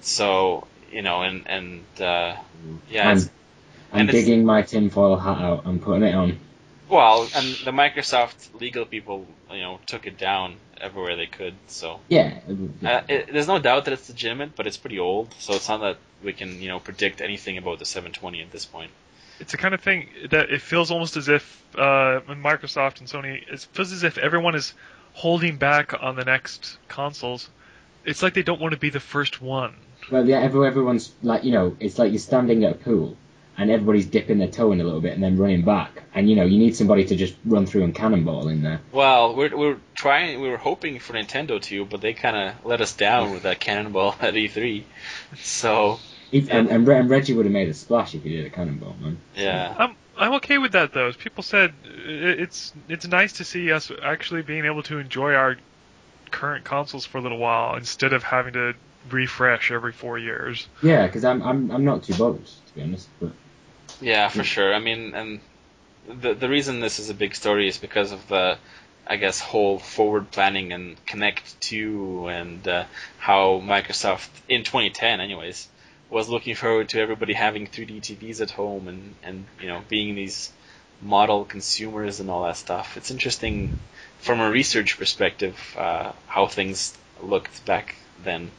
[0.00, 2.36] So you know, and and uh,
[2.88, 3.30] yeah, I'm, it's,
[3.92, 6.38] I'm digging my tinfoil hat out and putting it on.
[6.88, 11.54] well, and the Microsoft legal people, you know, took it down everywhere they could.
[11.68, 12.38] So Yeah.
[12.84, 15.80] uh, it, there's no doubt that it's legitimate, but it's pretty old, so it's not
[15.80, 18.90] that we can you know predict anything about the 720 at this point.
[19.40, 23.42] It's the kind of thing that it feels almost as if uh, Microsoft and Sony,
[23.48, 24.74] it feels as if everyone is
[25.14, 27.48] holding back on the next consoles.
[28.04, 29.74] It's like they don't want to be the first one.
[30.10, 33.16] Well, yeah, everyone's like, you know, it's like you're standing at a pool
[33.58, 36.02] and everybody's dipping their toe in a little bit and then running back.
[36.14, 38.80] And, you know, you need somebody to just run through and cannonball in there.
[38.92, 42.80] Well, we're we're trying, we were hoping for Nintendo to, but they kind of let
[42.80, 44.84] us down with that cannonball at E3.
[45.36, 48.46] So If, and, and, Re- and Reggie would have made a splash if he did
[48.46, 49.18] a cannonball, man.
[49.36, 49.74] yeah.
[49.78, 51.08] I'm I'm okay with that though.
[51.08, 55.32] As people said, uh, it's it's nice to see us actually being able to enjoy
[55.34, 55.56] our
[56.30, 58.74] current consoles for a little while instead of having to
[59.10, 60.68] refresh every four years.
[60.82, 63.08] Yeah, because I'm, I'm, I'm not too bothered, to be honest.
[63.20, 63.32] But
[64.02, 64.74] Yeah, for sure.
[64.74, 65.40] I mean, and
[66.08, 68.58] the the reason this is a big story is because of the,
[69.06, 72.84] I guess, whole forward planning and Kinect Two and uh,
[73.18, 75.68] how Microsoft in 2010, anyways,
[76.10, 80.16] was looking forward to everybody having 3D TVs at home and and you know being
[80.16, 80.52] these
[81.00, 82.96] model consumers and all that stuff.
[82.96, 83.78] It's interesting
[84.18, 88.50] from a research perspective uh, how things looked back then.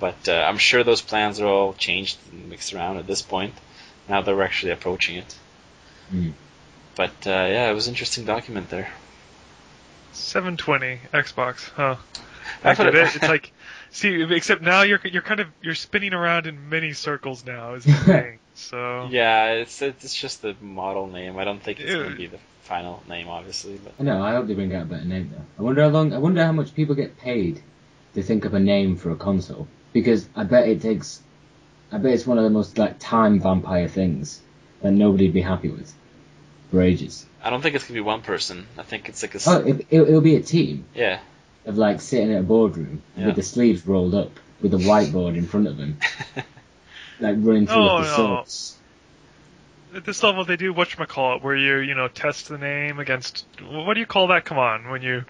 [0.00, 3.54] But uh, I'm sure those plans are all changed and mixed around at this point.
[4.08, 5.36] Now that we're actually approaching it.
[6.12, 6.32] Mm.
[6.94, 8.88] But uh, yeah, it was an interesting document there.
[10.12, 11.96] 720 Xbox, huh?
[12.64, 13.16] I I thought it- it.
[13.16, 13.52] It's like,
[13.90, 17.84] see, except now you're you're kind of you're spinning around in many circles now, is
[17.84, 18.38] the thing.
[18.54, 21.36] So Yeah, it's it's just the model name.
[21.36, 23.76] I don't think it's gonna be the final name, obviously.
[23.82, 25.44] But I know, I hope they bring out a better name, though.
[25.58, 27.62] I wonder how long, I wonder how much people get paid
[28.14, 29.68] to think of a name for a console.
[29.92, 31.20] Because I bet it takes,
[31.92, 34.40] I bet it's one of the most, like, time vampire things
[34.82, 35.92] that nobody'd be happy with.
[36.70, 37.24] for ages.
[37.44, 38.66] I don't think it's gonna be one person.
[38.76, 39.36] I think it's like a.
[39.36, 41.20] s- Oh, it, it, it'll be a team yeah.
[41.64, 43.26] of like sitting in a boardroom Yeah.
[43.26, 45.98] with the sleeves rolled up with a whiteboard in front of them,
[47.20, 48.16] like running through Oh, the no.
[48.16, 48.76] sorts.
[49.94, 52.58] At this level, they do what you call it, where you, you know, test the
[52.58, 53.46] name against.
[53.64, 54.44] What do you call that?
[54.44, 55.24] Come on, when you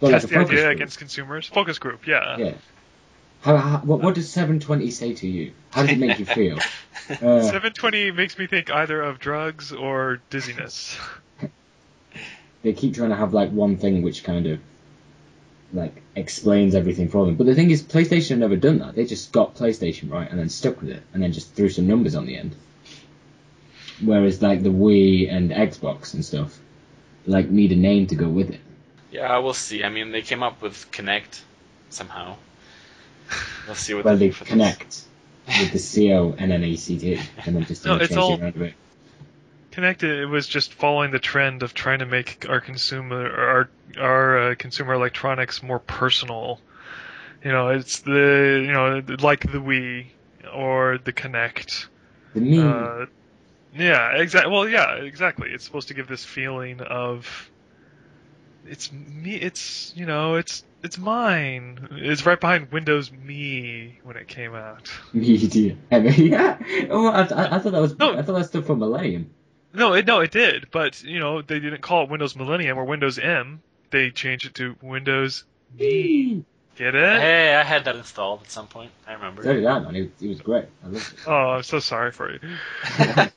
[0.00, 0.72] Well, test a the idea group.
[0.76, 1.46] against consumers.
[1.48, 2.36] Focus group, yeah.
[2.36, 2.52] Yeah.
[3.46, 5.52] How, how, what, what does 720 say to you?
[5.70, 6.58] How does it make you feel?
[7.08, 10.98] Uh, 720 makes me think either of drugs or dizziness.
[12.64, 14.58] they keep trying to have like one thing which kind of
[15.72, 17.36] like explains everything for them.
[17.36, 18.96] But the thing is, PlayStation have never done that.
[18.96, 21.86] They just got PlayStation right and then stuck with it, and then just threw some
[21.86, 22.56] numbers on the end.
[24.02, 26.58] Whereas like the Wii and Xbox and stuff,
[27.24, 28.60] like need a name to go with it.
[29.12, 29.84] Yeah, we'll see.
[29.84, 31.42] I mean, they came up with Kinect
[31.90, 32.36] somehow.
[33.66, 34.50] We'll see what Well, they they do for this.
[34.52, 35.02] connect
[35.46, 38.16] with the C O N N E C T, and then just No, change it's
[38.16, 38.74] all- it around a bit.
[39.72, 44.38] Connected, it was just following the trend of trying to make our consumer, our our
[44.50, 46.60] uh, consumer electronics more personal.
[47.44, 50.06] You know, it's the you know like the Wii
[50.54, 51.86] or the Kinect.
[52.34, 52.84] The meme.
[53.02, 53.06] Uh,
[53.74, 54.50] yeah, exactly.
[54.50, 55.50] Well, yeah, exactly.
[55.52, 57.50] It's supposed to give this feeling of
[58.68, 59.34] it's me.
[59.34, 61.88] It's you know, it's it's mine.
[61.92, 64.90] It's right behind Windows Me when it came out.
[65.12, 65.76] Media.
[65.90, 66.58] I mean, yeah.
[66.90, 67.98] Oh, I, I, I thought that was.
[67.98, 68.16] No.
[68.16, 69.30] I thought that stood for Millennium.
[69.72, 72.84] No, it no, it did, but you know, they didn't call it Windows Millennium or
[72.84, 73.62] Windows M.
[73.90, 75.44] They changed it to Windows
[75.78, 76.44] Me.
[76.76, 77.20] Get it?
[77.20, 78.90] Hey, I had that installed at some point.
[79.06, 79.42] I remember.
[79.42, 79.96] So did I, man.
[79.96, 80.66] It, it was great.
[80.84, 81.18] I loved it.
[81.26, 82.38] Oh, I'm so sorry for you.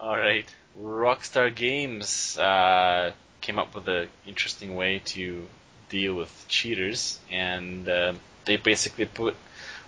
[0.00, 0.46] All right.
[0.80, 3.10] Rockstar Games uh,
[3.48, 5.46] came up with an interesting way to
[5.88, 8.12] deal with cheaters, and uh,
[8.44, 9.34] they basically put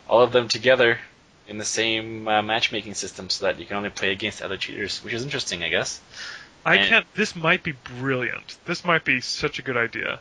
[0.09, 0.99] all of them together
[1.47, 5.05] in the same uh, matchmaking system so that you can only play against other cheaters,
[5.05, 6.01] which is interesting, I guess.
[6.65, 7.15] I And- can't.
[7.15, 8.57] This might be brilliant.
[8.65, 10.21] This might be such a good idea,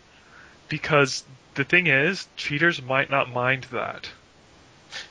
[0.67, 1.23] because
[1.55, 4.09] the thing is, cheaters might not mind that.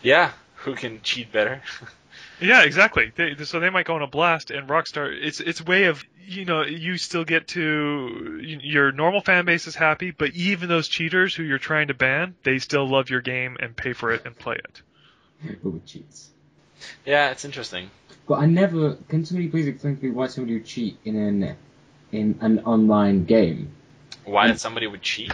[0.02, 1.62] Yeah, who can cheat better?
[2.40, 3.12] Yeah, exactly.
[3.14, 6.04] They, so they might go on a blast, and Rockstar, it's it's a way of
[6.26, 10.88] you know you still get to your normal fan base is happy, but even those
[10.88, 14.24] cheaters who you're trying to ban, they still love your game and pay for it
[14.24, 14.82] and play it.
[15.62, 16.30] But with cheats.
[17.04, 17.90] yeah, it's interesting.
[18.26, 18.94] But I never.
[19.08, 21.56] Can somebody please explain to me why somebody would cheat in an
[22.12, 23.72] in an online game?
[24.24, 25.32] Why that somebody would cheat?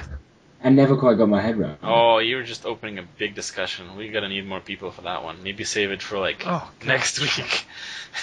[0.65, 1.73] I never quite got my head around.
[1.73, 1.79] it.
[1.83, 3.97] Oh, you were just opening a big discussion.
[3.97, 5.43] We gotta need more people for that one.
[5.43, 7.67] Maybe save it for like Oh, next week.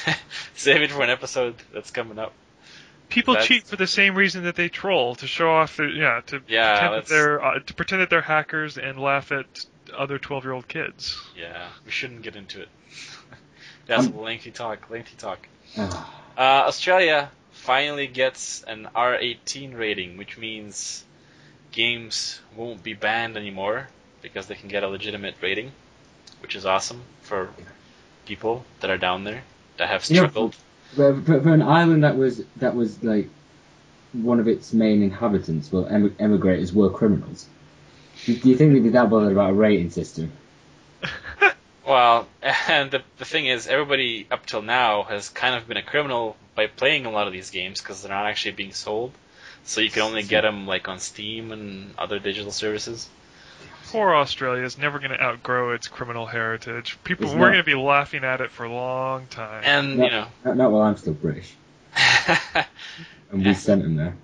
[0.55, 2.33] save it for an episode that's coming up.
[3.09, 6.21] People That's- cheat for the same reason that they troll to show off their yeah
[6.27, 10.17] to Yeah, pretend that they're uh, to pretend that they're hackers and laugh at other
[10.17, 11.21] twelve year old kids.
[11.37, 12.69] Yeah, we shouldn't get into it.
[13.85, 14.89] That's Um, lengthy talk.
[14.89, 15.45] Lengthy talk.
[15.77, 21.03] Ah, Uh, Australia finally gets an R18 rating, which means
[21.71, 23.87] games won't be banned anymore
[24.21, 25.71] because they can get a legitimate rating,
[26.41, 27.49] which is awesome for
[28.25, 29.43] people that are down there
[29.77, 30.55] that have struggled.
[30.95, 33.29] for, for, for an island that was that was like
[34.13, 37.47] one of its main inhabitants, well, em- emigrators were criminals.
[38.25, 40.31] Do, do you think they'd be that bothered about a rating system?
[41.85, 45.83] Well, and the, the thing is, everybody up till now has kind of been a
[45.83, 49.11] criminal by playing a lot of these games because they're not actually being sold.
[49.63, 53.07] So you can only get them like on Steam and other digital services.
[53.87, 56.97] Poor Australia is never going to outgrow its criminal heritage.
[57.03, 59.63] People It's we're going to be laughing at it for a long time.
[59.65, 60.05] And No.
[60.05, 61.53] you know, Not, not while I'm still British,
[61.95, 63.49] and Yeah.
[63.49, 64.15] we sent them there.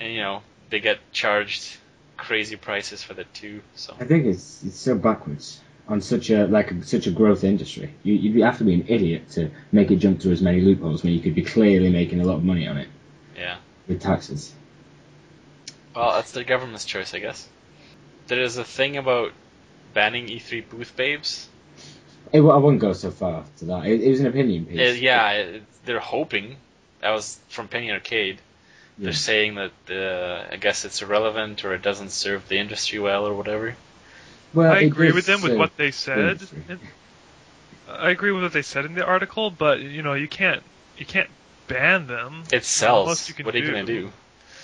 [0.00, 1.76] and you know, they get charged
[2.16, 3.60] crazy prices for the two.
[3.76, 7.92] So I think it's it's so backwards on such a like such a growth industry.
[8.02, 11.04] You you'd have to be an idiot to make it jump through as many loopholes
[11.04, 12.88] when you could be clearly making a lot of money on it
[13.36, 13.56] yeah.
[13.86, 14.52] with taxes.
[15.96, 17.48] Well, that's the government's choice, I guess.
[18.26, 19.32] There is a thing about
[19.94, 21.48] banning E3 booth babes.
[22.32, 23.86] It, I wouldn't go so far to that.
[23.86, 24.80] It, it was an opinion piece.
[24.80, 26.56] Uh, yeah, it, they're hoping.
[27.00, 28.40] That was from Penny Arcade.
[28.98, 33.26] They're saying that uh, I guess it's irrelevant or it doesn't serve the industry well
[33.26, 33.76] or whatever.
[34.54, 36.18] Well, I agree with them with what they said.
[36.18, 36.62] industry.
[36.68, 36.80] And-
[37.88, 40.62] I agree with what they said in the article, but you know you can't
[40.96, 41.30] you can't
[41.68, 42.42] ban them.
[42.52, 43.06] It sells.
[43.06, 43.70] most what are you do.
[43.70, 44.12] gonna do?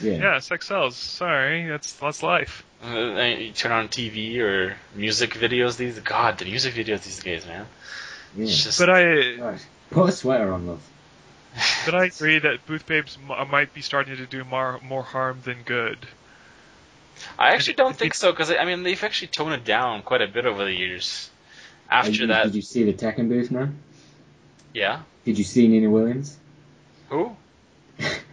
[0.03, 0.19] Yeah.
[0.19, 0.97] Yeah, sex sells.
[0.97, 2.65] Sorry, that's that's life.
[2.85, 5.77] Uh, you turn on TV or music videos.
[5.77, 7.67] These God, the music videos these days, man.
[8.37, 8.47] yeah.
[8.47, 9.67] Just But I Right.
[9.91, 10.83] Put a sweater on, love.
[11.85, 15.41] but I agree that booth babes m- might be starting to do more more harm
[15.45, 15.99] than good.
[17.39, 20.27] I actually don't think so because I mean they've actually toned it down quite a
[20.27, 21.31] bit over the years.
[21.91, 23.77] After you- that, Did you see the Tekken booth, man?
[24.73, 25.03] yeah.
[25.25, 26.37] Did you see Nina Williams?
[27.11, 27.37] Who?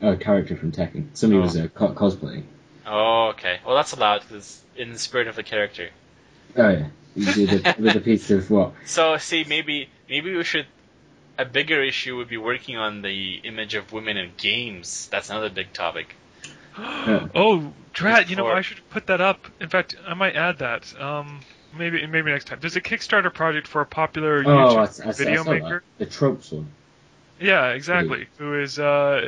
[0.00, 1.08] a character from Tekken.
[1.14, 1.42] Somebody Oh.
[1.42, 2.44] was uh, co- cosplaying.
[2.86, 3.60] Oh, okay.
[3.66, 5.90] Well, that's allowed because in the spirit of the character.
[6.56, 8.72] Oh yeah, You a, with a piece of what?
[8.86, 10.66] So, see, maybe maybe we should.
[11.38, 15.08] A bigger issue would be working on the image of women in games.
[15.10, 16.14] That's another big topic.
[16.78, 19.46] oh, Drat, you know, I should put that up.
[19.60, 21.00] In fact, I might add that.
[21.00, 21.40] Um,
[21.76, 22.58] maybe maybe next time.
[22.60, 25.44] There's a Kickstarter project for a popular Oh, YouTube I, s- I s- I video
[25.44, 25.82] saw maker.
[25.98, 26.04] that.
[26.04, 26.68] The tropes one.
[27.40, 28.26] Yeah, exactly.
[28.38, 29.20] Who is uh,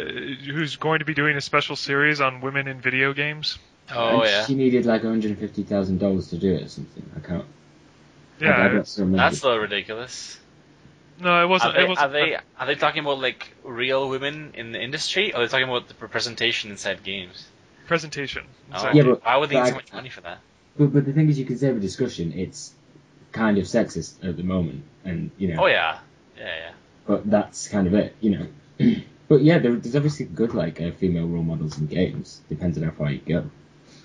[0.44, 3.58] who's going to be doing a special series on women in video games?
[3.90, 7.08] Oh and yeah, She needed like 150 thousand dollars to do it or something.
[7.16, 7.44] I can't.
[8.40, 10.38] I, I Yeah, don't still that's a little ridiculous.
[11.20, 11.74] no, it wasn't.
[11.74, 12.12] they, it are wasn't.
[12.12, 15.32] they are they talking about like real women in the industry?
[15.32, 17.46] Or are they talking about the presentation inside games?
[17.86, 18.44] presentation?
[18.72, 20.38] Oh, Yeah, but- why would they but need I- so much money for that?
[20.76, 22.32] But but the thing is, you can save a discussion.
[22.32, 22.72] It's
[23.32, 25.64] kind of sexist at the moment, and you know.
[25.64, 25.98] Oh yeah,
[26.38, 26.70] yeah, yeah.
[27.06, 28.30] But that's kind of it, you
[28.78, 28.94] know.
[29.28, 32.40] but yeah, there, there's obviously good like uh, female role models in games.
[32.48, 33.50] Depends on how far you go.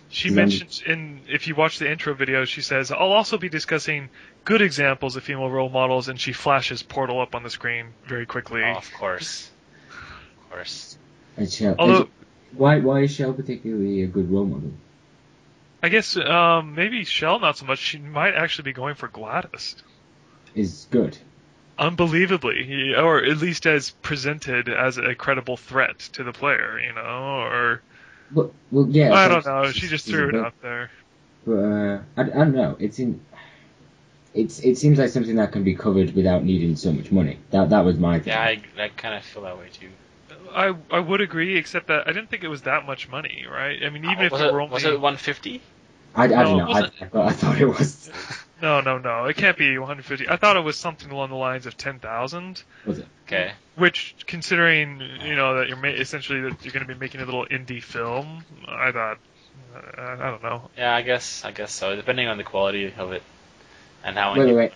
[0.09, 4.09] She mentions in if you watch the intro video, she says, "I'll also be discussing
[4.45, 8.25] good examples of female role models," and she flashes Portal up on the screen very
[8.25, 8.63] quickly.
[8.63, 9.51] Oh, of course,
[9.89, 10.97] of course.
[11.35, 12.09] And Chell, Although- is-
[12.53, 14.71] why why is Chell particularly a good role model?
[15.83, 17.79] I guess um, maybe Chell not so much.
[17.79, 19.75] She might actually be going for GLaDOS.
[20.55, 21.17] Is good.
[21.79, 27.01] Unbelievably, or at least as presented as a credible threat to the player, you know,
[27.01, 27.81] or
[28.31, 29.13] But well, yeah.
[29.13, 29.71] I don't know.
[29.71, 30.89] She just threw it good- out there.
[31.45, 32.75] But uh, I, I don't know.
[32.79, 33.21] It's in.
[34.33, 37.37] It's it seems like something that can be covered without needing so much money.
[37.51, 38.33] That that was my thing.
[38.33, 39.89] Yeah, I, I kind of feel that way too.
[40.53, 43.81] I I would agree, except that I didn't think it was that much money, right?
[43.83, 45.61] I mean, even if it it were only was it 150?
[46.15, 46.71] I, I No, don't know.
[46.71, 46.79] I.
[46.79, 48.11] I, thought, I thought it was.
[48.61, 50.29] no, no, no, it can't be 150.
[50.29, 52.63] I thought it was something along the lines of 10,000.
[52.85, 53.07] Was it?
[53.27, 53.51] Okay.
[53.75, 57.25] Which, considering you know that you're ma- essentially that you're going to be making a
[57.25, 59.17] little indie film, I thought
[59.75, 60.69] uh, I don't know.
[60.77, 61.95] Yeah, I guess I guess so.
[61.95, 63.21] Depending on the quality of it
[64.03, 64.33] and how.
[64.33, 64.71] Wait, wait, wait.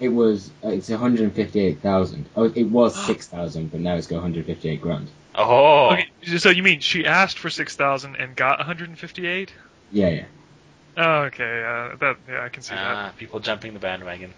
[0.00, 0.50] It was.
[0.64, 2.26] Uh, it's 158,000.
[2.36, 5.08] Oh, it was 6,000, but now it's got 158 grand.
[5.34, 6.08] Oh, Okay,
[6.38, 9.52] so you mean she asked for 6,000 and got 158?
[9.92, 10.24] Yeah, yeah.
[11.00, 12.96] Oh, okay, uh, that yeah, I can see that.
[12.96, 14.34] ah, people jumping the bandwagon.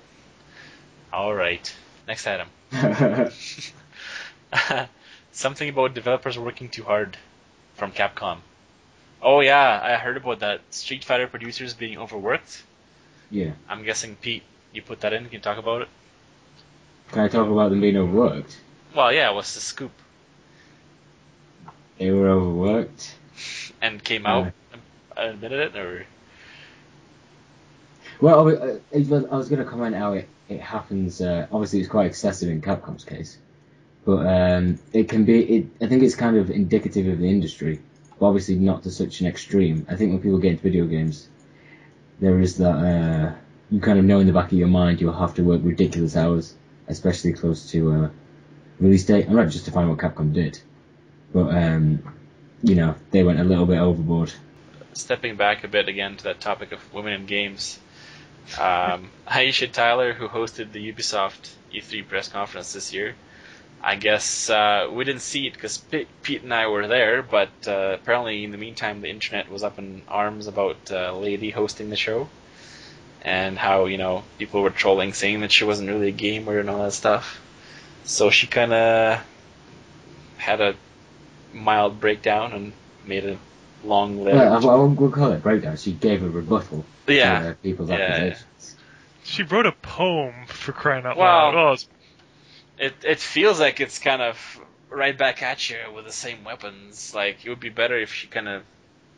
[1.10, 1.74] All right,
[2.06, 2.48] next item.
[5.32, 7.16] Something about developers working too hard
[7.76, 8.38] from Capcom.
[9.22, 10.60] Oh yeah, I heard about that.
[10.70, 12.62] Street Fighter producers being overworked.
[13.30, 13.52] yeah.
[13.68, 14.42] I'm guessing Pete,
[14.72, 15.24] you put that in.
[15.24, 15.88] Can you talk about it?
[17.12, 18.56] Can I talk about them being overworked?
[18.94, 19.30] Well, yeah.
[19.30, 19.92] What's the scoop?
[21.98, 23.16] They were overworked.
[23.82, 24.82] And came out, and
[25.16, 26.04] admitted it, or
[28.20, 31.22] Well, I, was going to comment how it, it happens.
[31.22, 33.38] Uh, obviously, it's quite excessive in Capcom's case,
[34.04, 35.42] but um, it can be.
[35.42, 37.80] It, I think it's kind of indicative of the industry,
[38.18, 39.86] but obviously not to such an extreme.
[39.88, 41.28] I think when people get into video games,
[42.20, 43.34] there is that uh,
[43.70, 46.14] you kind of know in the back of your mind you'll have to work ridiculous
[46.14, 46.54] hours,
[46.88, 48.10] especially close to uh,
[48.78, 49.28] release date.
[49.28, 50.60] I'm not justifying what Capcom did,
[51.32, 52.02] but um,
[52.62, 54.30] you know they went a little bit overboard.
[54.92, 57.78] stepping back a bit again to that topic of women in games.
[58.58, 63.14] Um, Aisha Tyler, who hosted the Ubisoft E3 press conference this year,
[63.82, 65.78] I guess uh, we didn't see it because
[66.22, 69.78] Pete and I were there, but uh, apparently in the meantime the internet was up
[69.78, 72.28] in arms about uh, Lady hosting the show
[73.22, 76.68] and how you know people were trolling saying that she wasn't really a gamer and
[76.68, 77.40] all that stuff.
[78.04, 79.24] So she kind of
[80.36, 80.74] had a
[81.54, 82.72] mild breakdown and
[83.06, 83.38] made a
[83.84, 84.36] long letter.
[84.38, 85.76] Well, I, I won't we'll call it breakdown.
[85.76, 88.76] She gave a rebuttal yeah, to uh, people's Yeah, accusations.
[89.24, 91.54] She wrote a poem for crying out Well- loud.
[91.54, 91.88] Oh, it's,
[92.78, 97.14] it it feels like it's kind of right back at you with the same weapons.
[97.14, 98.62] Like it would be better if she kind of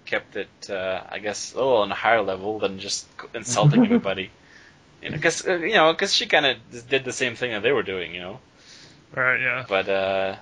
[0.05, 4.31] kept it, uh, I guess, a little on a higher level than just insulting everybody.
[5.03, 7.63] You know, because uh, you know, because she kind of did the same thing that
[7.63, 8.41] they were doing, you know.
[9.15, 9.65] right, yeah.
[9.69, 10.37] But uh,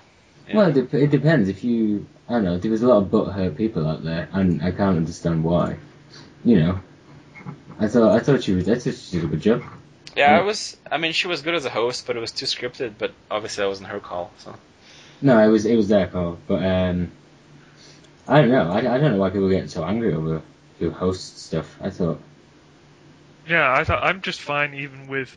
[0.48, 0.56] yeah.
[0.56, 1.48] Well, it, dep- it depends.
[1.48, 4.62] If you, I don't know, there was a lot of butthurt people out there, and
[4.62, 5.76] I can't understand why.
[6.44, 6.80] You know,
[7.78, 8.68] I thought I thought she was.
[8.68, 9.62] I thought she did a good job.
[10.16, 10.40] yeah, yeah.
[10.40, 10.76] it was.
[10.90, 12.94] I mean, she was good as a host, but it was too scripted.
[12.98, 14.30] But obviously, that wasn't her call.
[14.38, 14.54] So
[15.22, 17.10] No, it was it was their call, but um,
[18.28, 18.70] I don't know.
[18.70, 20.42] I, I don't know why people get so angry over
[20.78, 21.76] who hosts stuff.
[21.80, 22.20] I thought,
[23.48, 25.36] Yeah, I thought I'm just fine even with.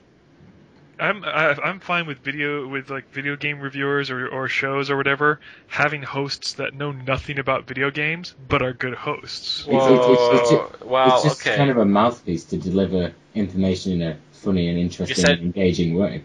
[1.03, 4.95] I'm I, I'm fine with video with like video game reviewers or, or shows or
[4.95, 9.65] whatever having hosts that know nothing about video games but are good hosts.
[9.67, 11.57] It's- it's- it's- it's ju- Whoa, well, it's just okay.
[11.57, 15.95] kind of a mouthpiece to deliver information in a funny and interesting, said- and engaging
[15.95, 16.23] way.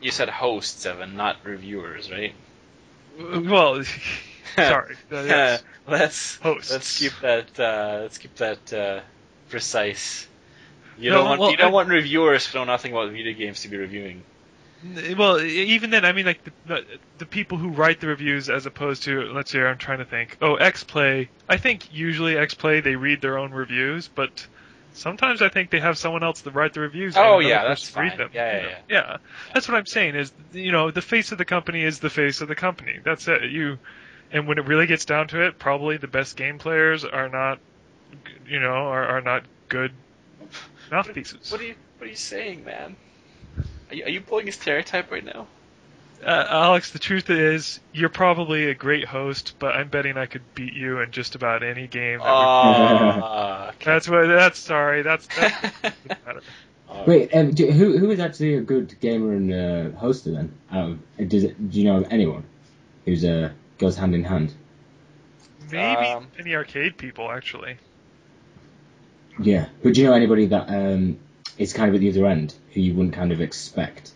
[0.00, 2.34] You said hosts, Evan, not reviewers, right?
[3.18, 3.82] Well,
[4.56, 4.96] Sorry.
[5.12, 6.72] Uh, let's Hosts.
[6.72, 9.00] let's keep that uh, let's keep that uh,
[9.50, 10.26] precise.
[10.98, 13.32] You No, don't want well, you don't I- want reviewers who know nothing about video
[13.34, 14.22] games to be reviewing.
[15.16, 16.84] Well, even then, I mean, like the,
[17.18, 20.36] the people who write the reviews, as opposed to let's see, I'm trying to think.
[20.40, 21.28] Oh, X Play.
[21.48, 24.46] I think usually X Play they read their own reviews, but
[24.92, 27.16] sometimes I think they have someone else that write the reviews.
[27.16, 28.18] Oh, yeah, that's person read fine.
[28.18, 28.30] them.
[28.34, 28.78] Yeah, yeah, yeah.
[28.88, 29.16] yeah.
[29.54, 30.14] That's what I'm saying.
[30.14, 33.00] Is you know the face of the company is the face of the company.
[33.02, 33.44] That's it.
[33.44, 33.78] You,
[34.30, 37.58] and when it really gets down to it, probably the best game players are not,
[38.46, 39.92] you know, are, are not good
[40.90, 41.50] mouthpieces.
[41.50, 42.96] What are you What are you saying, man?
[43.90, 45.46] Are you, are you pulling a stereotype right now?
[46.24, 50.42] Uh, Alex, the truth is, you're probably a great host, but I'm betting I could
[50.54, 52.18] beat you in just about any game.
[52.20, 53.84] That we- Oh, okay.
[53.84, 54.26] that's what.
[54.26, 55.02] That's sorry.
[55.02, 55.26] That's.
[55.28, 56.40] that's doesn't matter.
[57.06, 60.52] Wait, um, do, who who is actually a good gamer and uh, hoster then?
[60.72, 62.44] Out of, does it, do you know of anyone
[63.04, 64.54] who's uh, goes hand in hand?
[65.70, 67.76] Maybe Um, any arcade people actually.
[69.38, 71.18] Yeah, but do you know anybody that um,
[71.58, 74.12] is kind of at the other end who you wouldn't kind of expect?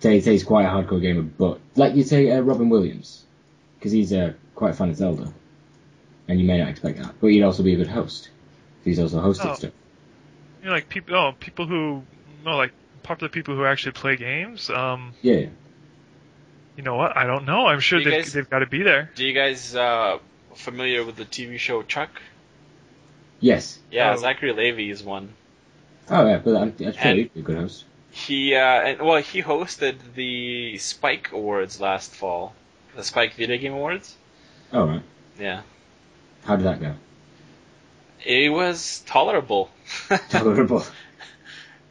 [0.00, 3.24] Say, say he's quite a hardcore gamer, but like you'd say uh, Robin Williams,
[3.78, 5.32] because he's uh, quite a fan of Zelda,
[6.28, 8.28] and you may not expect that, but he'd also be a good host.
[8.84, 9.54] He's also hosted Oh.
[9.54, 9.72] stuff.
[10.62, 11.14] You know, like people.
[11.16, 12.02] Oh, people who.
[12.44, 12.72] No, like
[13.02, 14.68] popular people who actually play games.
[14.70, 15.46] Um, Yeah,
[16.76, 17.16] you know what?
[17.16, 17.66] I don't know.
[17.66, 19.10] I'm sure You they've, guys- they've got to be there.
[19.14, 20.18] Do you guys uh,
[20.54, 22.10] familiar with the TV show Chuck?
[23.40, 23.78] Yes.
[23.90, 24.16] Yeah, Oh.
[24.16, 25.30] Zachary Levi is one.
[26.10, 27.84] Oh yeah, but I'm, I'm sure And- he'd be a good host.
[28.10, 32.54] He uh, and, well, he hosted the Spike Awards last fall,
[32.94, 34.14] the Spike Video Game Awards.
[34.72, 35.02] All right,
[35.38, 35.62] Yeah,
[36.44, 36.94] how did that go?
[38.24, 39.68] it was tolerable.
[40.30, 40.84] Tolerable.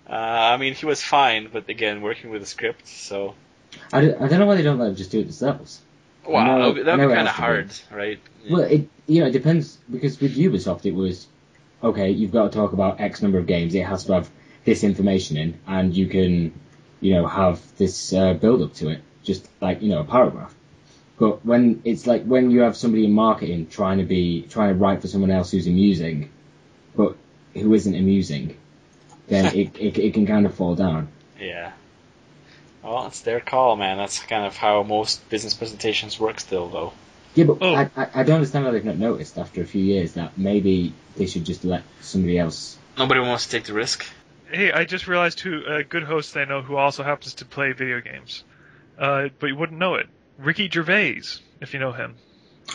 [0.09, 3.35] Uh, I mean, he was fine, but again, working with a script, so
[3.91, 5.81] I, don't- I don't know why they don't let them just do it themselves.
[6.25, 8.19] wow, know- that would I be kind of hard, right?
[8.49, 11.27] Well, it you know it depends because with Ubisoft it was
[11.83, 12.11] okay.
[12.11, 13.75] You've got to talk about X number of games.
[13.75, 14.29] It has to have
[14.65, 16.59] this information in, and you can
[17.01, 20.53] you know have this uh, build up to it, just like you know a paragraph.
[21.19, 24.79] But when it's like when you have somebody in marketing trying to be trying to
[24.79, 26.29] write for someone else who's amusing,
[26.95, 27.15] but
[27.53, 28.57] who isn't amusing,
[29.27, 31.09] then it, it it can kind of fall down.
[31.39, 31.71] Yeah.
[32.83, 33.97] Well, it's their call, man.
[33.97, 36.93] That's kind of how most business presentations work, still, though.
[37.35, 37.73] Yeah, but Oh.
[37.73, 40.93] I, I I don't understand why they've not noticed after a few years that maybe
[41.15, 42.77] they should just let somebody else.
[42.97, 44.05] Nobody wants to take the risk.
[44.51, 47.71] Hey, I just realized who a good host I know who also happens to play
[47.71, 48.43] video games,
[48.99, 50.07] uh, but you wouldn't know it.
[50.37, 51.21] Ricky Gervais,
[51.59, 52.15] if you know him.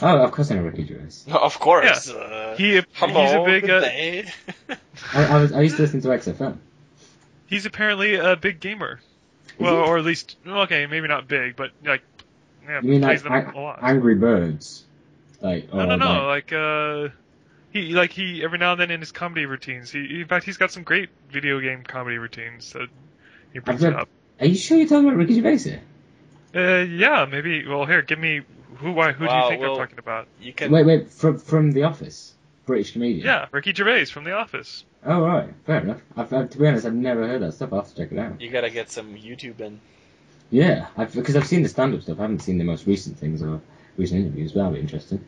[0.02, 1.30] Oh, of course I know Ricky Gervais.
[1.32, 2.10] Of course.
[2.10, 3.84] Uh, He hello, he's a big good
[4.70, 4.74] uh.
[5.14, 6.56] I, I was I used to listen to XFM.
[7.46, 9.00] he's apparently a big gamer.
[9.58, 9.88] Well, he?
[9.90, 12.02] or at least okay, maybe not big, but like
[12.64, 13.78] yeah, You mean plays like them a lot.
[13.82, 14.84] Angry Birds?
[15.40, 16.26] Like no, no, no.
[16.26, 17.08] like- Like uh,
[17.70, 19.90] he like he every now and then in his comedy routines.
[19.90, 22.88] He in fact he's got some great video game comedy routines that
[23.52, 24.08] he brings read- up.
[24.40, 25.80] Are you sure you're talking about Ricky Gervais here?
[26.54, 27.66] Uh, yeah, maybe.
[27.66, 28.40] Well, here, give me
[28.76, 28.92] who.
[28.92, 29.12] Why?
[29.12, 30.26] Who do you think well- I'm talking about?
[30.40, 30.70] You can.
[30.70, 32.34] Wait, wait, from from The Office,
[32.66, 33.26] British comedian.
[33.26, 34.84] Yeah, Ricky Gervais from The Office.
[35.04, 36.00] Oh right, fair enough.
[36.16, 37.72] I've, I've, to be honest, I've never heard that stuff.
[37.72, 38.40] I'll have to check it out.
[38.40, 39.80] You gotta get some YouTube in.
[40.50, 42.18] Yeah, I've, because I've seen the stand-up stuff.
[42.18, 43.60] I haven't seen the most recent things or
[43.96, 45.24] recent interviews, but that'll be interesting.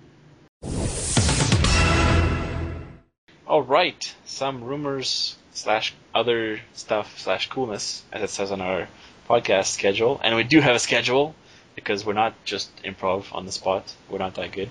[3.47, 8.89] All right, some rumors slash other stuff slash coolness, as it says on our
[9.29, 11.35] podcast schedule, and we do have a schedule
[11.75, 13.93] because we're not just improv on the spot.
[14.09, 14.71] We're not that good.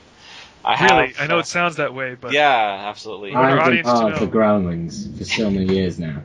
[0.64, 3.34] I Really, have, I know uh, it sounds that way, but yeah, absolutely.
[3.34, 4.28] our I've been audience to part of the.
[4.28, 6.22] Groundlings for so many years now.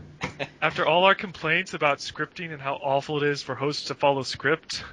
[0.63, 4.23] After all our complaints about scripting and how awful it is for hosts to follow
[4.23, 4.85] script,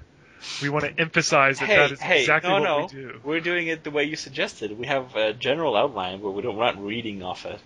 [0.62, 2.82] we want to emphasize that hey, that is hey, exactly no, what no.
[2.82, 3.20] we do.
[3.24, 4.78] We're doing it the way you suggested.
[4.78, 7.60] We have a general outline, but we don't, we're not reading off it.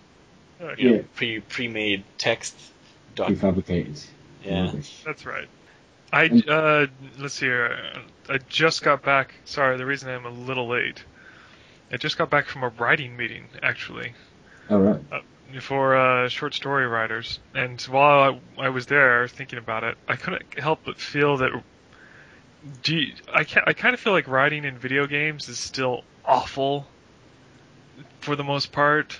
[0.61, 2.55] Okay, You know, pre pre-made text.
[3.15, 4.05] Doc- Prefabricated.
[4.43, 4.71] yeah.
[5.05, 5.47] That's right.
[6.11, 6.87] I uh,
[7.19, 7.93] let's see here.
[8.29, 9.35] I just got back.
[9.45, 11.03] Sorry, the reason I'm a little late.
[11.91, 14.13] I just got back from a writing meeting, actually.
[14.69, 15.01] Oh right.
[15.61, 17.39] For uh, short story writers.
[17.53, 21.51] And while I, I was there thinking about it, I couldn't help but feel that.
[22.81, 26.03] Do you, I can I kind of feel like writing in video games is still
[26.25, 26.87] awful,
[28.21, 29.19] for the most part.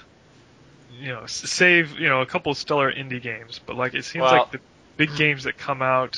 [0.99, 4.23] You know, save you know a couple of stellar indie games, but like it seems
[4.23, 4.59] Well- like the
[4.97, 6.17] big games that come out.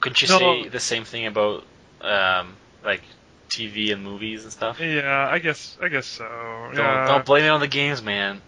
[0.00, 0.38] Couldn't you No.
[0.38, 1.64] say the same thing about
[2.02, 2.54] um,
[2.84, 3.02] like
[3.48, 4.78] TV and movies and stuff?
[4.78, 6.24] Yeah, I guess I guess so.
[6.28, 7.06] Don't, yeah.
[7.06, 8.42] don't blame it on the games, man.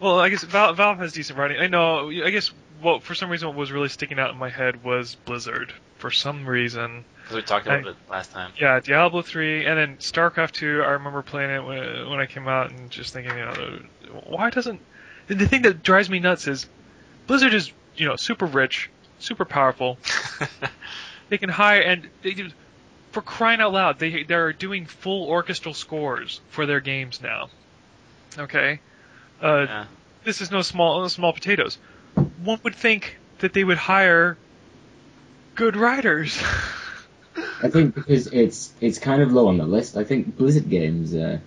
[0.00, 1.58] Well, I guess Valve, Valve has decent writing.
[1.58, 2.10] I know.
[2.10, 5.14] I guess what for some reason what was really sticking out in my head was
[5.14, 5.72] Blizzard.
[5.96, 8.52] for some reason, because we talked about I- it last time.
[8.60, 10.82] Yeah, Diablo 3, and then StarCraft 2.
[10.82, 13.78] I remember playing it when, when I came out and just thinking, you know,
[14.26, 14.80] why doesn't.
[15.28, 16.66] The, the thing that drives me nuts is
[17.26, 19.98] Blizzard is, you know, super rich, super powerful.
[21.28, 22.50] They can hire, and they do.
[23.10, 27.48] For crying out loud, they they're doing full orchestral scores for their games now.
[28.38, 28.78] Okay,
[29.42, 29.84] uh, yeah.
[30.24, 31.78] this is no small no small potatoes.
[32.42, 34.36] One would think that they would hire
[35.54, 36.42] good writers.
[37.62, 39.96] I think because it's it's kind of low on the list.
[39.96, 41.14] I think Blizzard games.
[41.14, 41.38] Uh,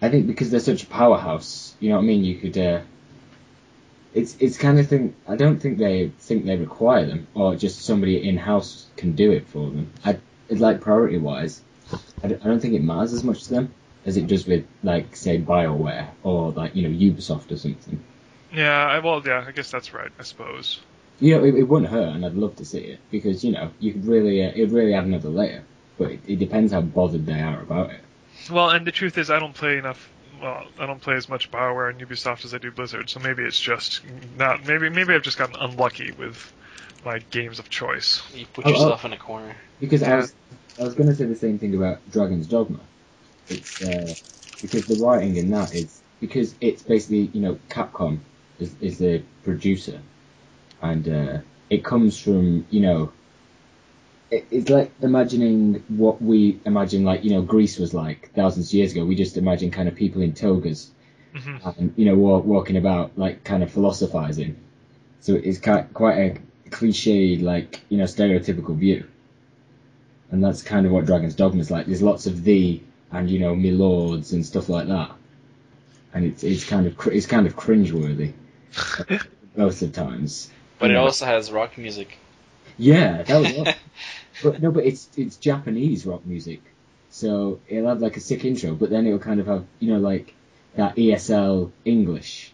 [0.00, 2.24] I think because they're such a powerhouse, you know what I mean.
[2.24, 2.56] You could.
[2.56, 2.80] Uh,
[4.14, 5.14] it's it's kind of thing.
[5.28, 9.32] I don't think they think they require them, or just somebody in house can do
[9.32, 9.92] it for them.
[10.04, 10.18] I
[10.48, 11.60] it's like priority wise.
[12.22, 13.74] I don't, I don't think it matters as much to them
[14.06, 18.02] as it does with like say Bioware or like you know Ubisoft or something.
[18.54, 20.10] yeah, I, well, yeah, I guess that's right.
[20.18, 20.80] I suppose.
[21.20, 23.70] You know, it, it wouldn't hurt, and I'd love to see it because you know
[23.80, 25.62] you could really uh, it would really add another layer.
[25.98, 28.00] But it, it depends how bothered they are about it.
[28.50, 30.10] Well, and the truth is, I don't play enough.
[30.40, 33.42] Well, I don't play as much Bioware and Ubisoft as I do Blizzard, so maybe
[33.44, 34.02] it's just
[34.38, 34.66] not.
[34.66, 36.52] Maybe maybe I've just gotten unlucky with
[37.04, 38.22] my games of choice.
[38.34, 38.72] You put Oh, oh.
[38.72, 39.56] yourself in a corner.
[39.80, 40.34] Because I was
[40.78, 42.80] I was going to say the same thing about Dragon's Dogma.
[43.48, 44.14] It's uh,
[44.60, 48.18] because the writing in that is because it's basically you know Capcom
[48.58, 50.00] is, is the producer,
[50.82, 51.38] and uh,
[51.70, 53.12] it comes from you know.
[54.30, 58.74] It, it's like imagining what we imagine, like you know, Greece was like thousands of
[58.74, 59.04] years ago.
[59.04, 60.90] We just imagine kind of people in togas,
[61.32, 64.56] hmm and you know, walk, walking about like kind of philosophizing.
[65.20, 69.06] So it's quite quite a cliched, like you know, stereotypical view.
[70.30, 71.86] And that's kind of what Dragon's Dogma is like.
[71.86, 72.82] There's lots of thee
[73.16, 75.10] and you know, milords and stuff like that.
[76.12, 78.32] And it's it's kind of cr- it's kind of cringeworthy
[79.56, 80.50] most of the times.
[80.78, 82.18] But it also has rock music.
[82.78, 83.58] Yeah, that was.
[83.58, 83.74] awesome.
[84.42, 86.62] but no, but it's it's Japanese rock music,
[87.10, 89.98] so it'll have like a sick intro, but then it'll kind of have you know
[89.98, 90.34] like
[90.74, 92.52] that ESL English,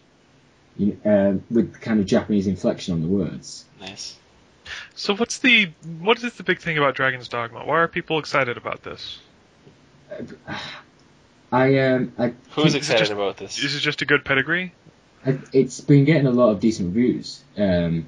[0.76, 3.64] you know, um, with kind of Japanese inflection on the words.
[3.80, 4.16] Nice.
[4.94, 7.64] So what's the what is the big thing about Dragon's Dogma?
[7.64, 9.18] Why are people excited about this?
[11.52, 13.56] I um I Who's excited just- about this?
[13.56, 14.74] This Is it just a good pedigree?
[15.24, 18.06] I, it's been getting a lot of decent reviews, um,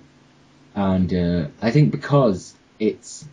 [0.74, 3.24] and uh, I think because it's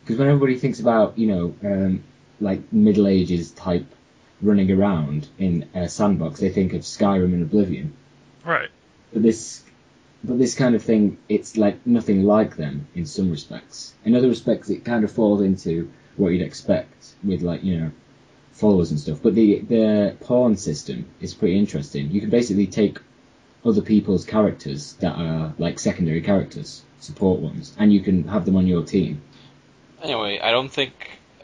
[0.00, 2.04] because when everybody thinks about you know um,
[2.40, 3.86] like Middle Ages type
[4.40, 7.96] running around in a sandbox, they think of Skyrim and Oblivion.
[8.44, 8.68] Right.
[9.12, 9.62] But this,
[10.24, 13.94] but this kind of thing, it's like nothing like them in some respects.
[14.04, 17.90] In other respects, it kind of falls into what you'd expect with like you know
[18.52, 19.20] followers and stuff.
[19.22, 22.10] But the the pawn system is pretty interesting.
[22.10, 22.98] You can basically take
[23.64, 28.56] other people's characters that are like secondary characters, support ones, and you can have them
[28.56, 29.22] on your team.
[30.02, 30.92] Anyway, I don't think,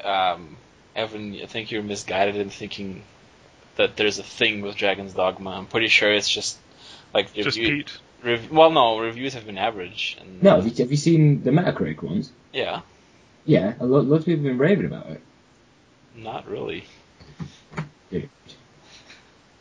[0.03, 0.57] um,
[0.97, 3.05] Evan, I think you're misguided in thinking
[3.77, 5.51] that there's a thing with Dragon's Dogma.
[5.51, 6.59] I'm pretty sure it's just
[7.15, 7.99] like Just review- Pete.
[8.25, 10.17] rev- well, no, reviews have been average.
[10.21, 12.33] And, No, have you, have you seen the Metacritic ones?
[12.53, 12.81] Yeah,
[13.45, 15.23] Yeah, a lot, lots of people have been raving about it.
[16.15, 16.85] not really.
[18.11, 18.29] Dude,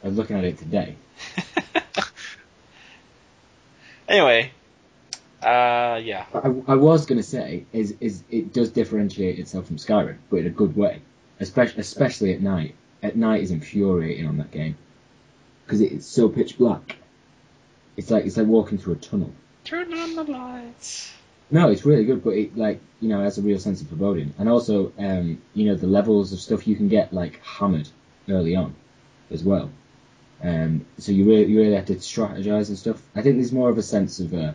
[0.03, 0.95] I was looking at it today.
[4.07, 4.51] Anyway,
[5.41, 6.25] uh, yeah.
[6.33, 10.37] I, I was going to say is is it does differentiate itself from Skyrim, but
[10.37, 11.01] in a good way,
[11.39, 12.75] especially especially at night.
[13.03, 14.77] At night is infuriating on that game
[15.65, 16.95] because it's so pitch black.
[17.97, 19.33] It's like it's like walking through a tunnel.
[19.65, 21.11] Turn on the lights.
[21.49, 24.33] No, it's really good, but it like you know has a real sense of foreboding,
[24.37, 27.87] and also um, you know the levels of stuff you can get like hammered
[28.27, 28.75] early on,
[29.31, 29.69] as well.
[30.43, 33.01] Um, so you really you really have to strategize and stuff.
[33.15, 34.51] I think there's more of a sense of, uh,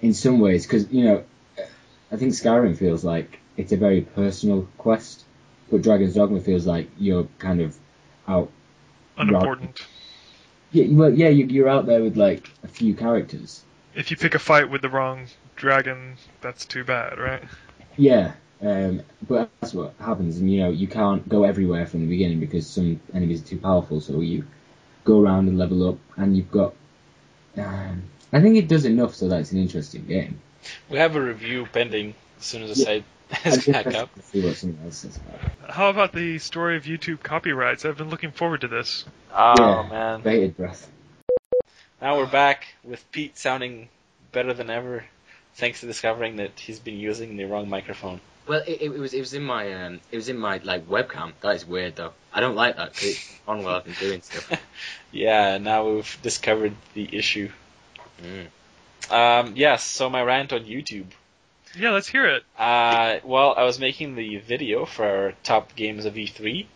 [0.00, 1.24] in some ways, because you know,
[2.12, 5.24] I think Skyrim feels like it's a very personal quest,
[5.70, 7.76] but Dragon's Dogma feels like you're kind of
[8.28, 8.50] out.
[9.16, 9.86] Unimportant.
[10.72, 13.62] Yeah, well, yeah, you- you're out there with like a few characters.
[13.94, 15.26] If you pick a fight with the wrong
[15.64, 17.42] dragon, that's too bad, right?
[17.96, 22.06] Yeah, um, but that's what happens, and you know you can't go everywhere from the
[22.06, 24.00] beginning because some enemies are too powerful.
[24.00, 24.44] So you
[25.04, 26.74] go around and level up, and you've got.
[27.56, 28.02] Um,
[28.32, 30.38] I think it does enough so that it's an interesting game.
[30.90, 32.84] We have a review pending as soon as the Yeah.
[32.84, 33.04] site
[33.46, 34.14] I'm is back up.
[34.14, 35.70] to see what someone else says about.
[35.70, 37.84] How about the story of YouTube copyrights?
[37.84, 39.04] I've been looking forward to this.
[39.32, 39.88] Oh Yeah.
[39.88, 40.20] man.
[40.22, 40.90] Bated breath.
[42.02, 43.88] Now we're back with Pete sounding
[44.32, 45.04] better than ever,
[45.54, 48.20] thanks to discovering that he's been using the wrong microphone.
[48.46, 51.32] Well, it, it was it was in my um it was in my like webcam.
[51.40, 52.12] That is weird though.
[52.32, 54.60] I don't like that 'cause it's on while I've been doing stuff.
[55.12, 57.48] Yeah, now we've discovered the issue.
[58.20, 58.46] Mm.
[59.10, 61.06] Um, yes, so my rant on YouTube.
[61.76, 62.44] Yeah, let's hear it.
[62.58, 66.66] Uh, well, I was making the video for our top games of E3,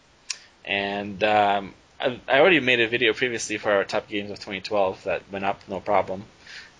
[0.64, 5.04] and um, I, I already made a video previously for our top games of 2012
[5.04, 6.24] that went up no problem.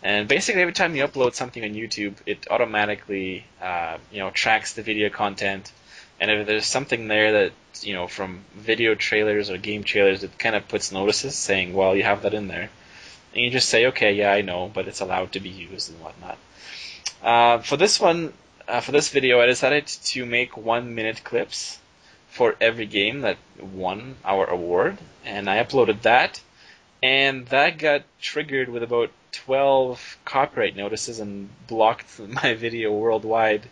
[0.02, 4.74] And basically, every time you upload something on YouTube, it automatically, uh, you know, tracks
[4.74, 5.72] the video content.
[6.20, 10.38] And if there's something there that, you know, from video trailers or game trailers, it
[10.38, 12.70] kind of puts notices saying, well, you have that in there.
[13.32, 16.00] And you just say, okay, yeah, I know, but it's allowed to be used and
[16.00, 16.38] whatnot.
[17.22, 18.32] Uh, for this one,
[18.68, 21.78] uh, for this video, I decided to make one minute clips
[22.30, 26.40] for every game that won our award, and I uploaded that,
[27.02, 33.62] and that got triggered with about 12 copyright notices and blocked my video worldwide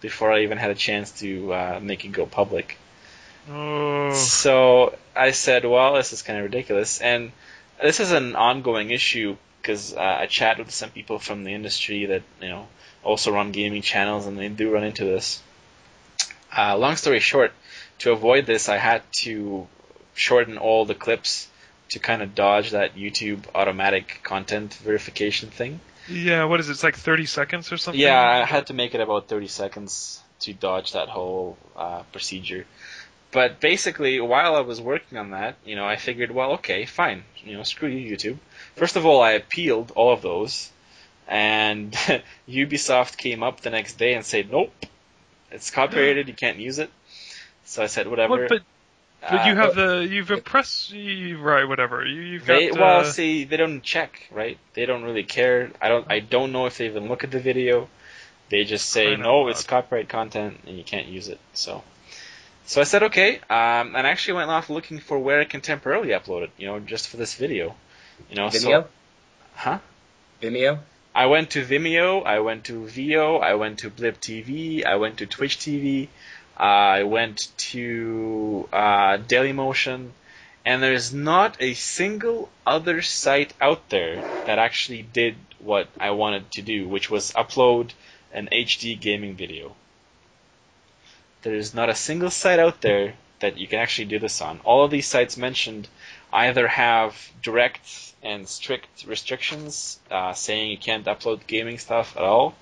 [0.00, 2.78] before I even had a chance to uh, make it go public.
[3.50, 7.00] Oh, So I said, well, this is kind of ridiculous.
[7.00, 7.32] And
[7.82, 12.06] this is an ongoing issue because uh, I chat with some people from the industry
[12.06, 12.68] that, you know,
[13.02, 15.42] also run gaming channels and they do run into this.
[16.56, 17.52] Uh, long story short,
[17.98, 19.66] to avoid this, I had to
[20.14, 21.48] shorten all the clips
[21.90, 25.80] to kind of dodge that YouTube automatic content verification thing.
[26.08, 26.44] yeah.
[26.44, 26.72] What is it?
[26.72, 28.00] It's like 30 seconds or something.
[28.00, 32.66] Yeah, I had to make it about 30 seconds to dodge that whole uh, procedure.
[33.30, 37.24] But basically, while I was working on that, you know, I figured, well, okay, fine,
[37.44, 38.38] you know, screw you, YouTube.
[38.76, 40.70] First of all, I appealed all of those,
[41.26, 41.92] and
[42.48, 44.72] Ubisoft came up the next day and said, nope,
[45.50, 46.90] it's copyrighted, you can't use it.
[47.64, 48.40] So I said, whatever.
[48.40, 48.62] What, but
[49.20, 52.70] but Uh, you have the you've a press you, right whatever you, you've got They,
[52.70, 54.58] well, uh, see, they don't check, right?
[54.74, 55.70] They don't really care.
[55.82, 56.06] I don't.
[56.10, 57.88] I don't know if they even look at the video.
[58.50, 59.50] They just say, no, loud.
[59.50, 61.38] it's copyright content and you can't use it.
[61.52, 61.82] So,
[62.64, 63.36] so I said, okay.
[63.50, 66.50] Um, and I actually went off looking for where I can temporarily upload it.
[66.56, 67.74] You know, just for this video.
[68.30, 68.60] You know, Vimeo?
[68.60, 68.86] so
[69.54, 69.78] huh?
[70.40, 70.78] Vimeo?
[71.14, 75.18] I went to Vimeo, I went to Veoh, I went to Blip TV, I went
[75.18, 76.08] to Twitch TV,
[76.58, 80.10] I went to uh, Dailymotion,
[80.64, 86.50] and there's not a single other site out there that actually did what I wanted
[86.52, 87.92] to do, which was upload
[88.32, 89.76] an HD gaming video.
[91.42, 94.60] There is not a single site out there that you can actually do this on.
[94.64, 95.86] All of these sites mentioned
[96.32, 102.56] either have direct and strict restrictions uh, saying you can't upload gaming stuff at all,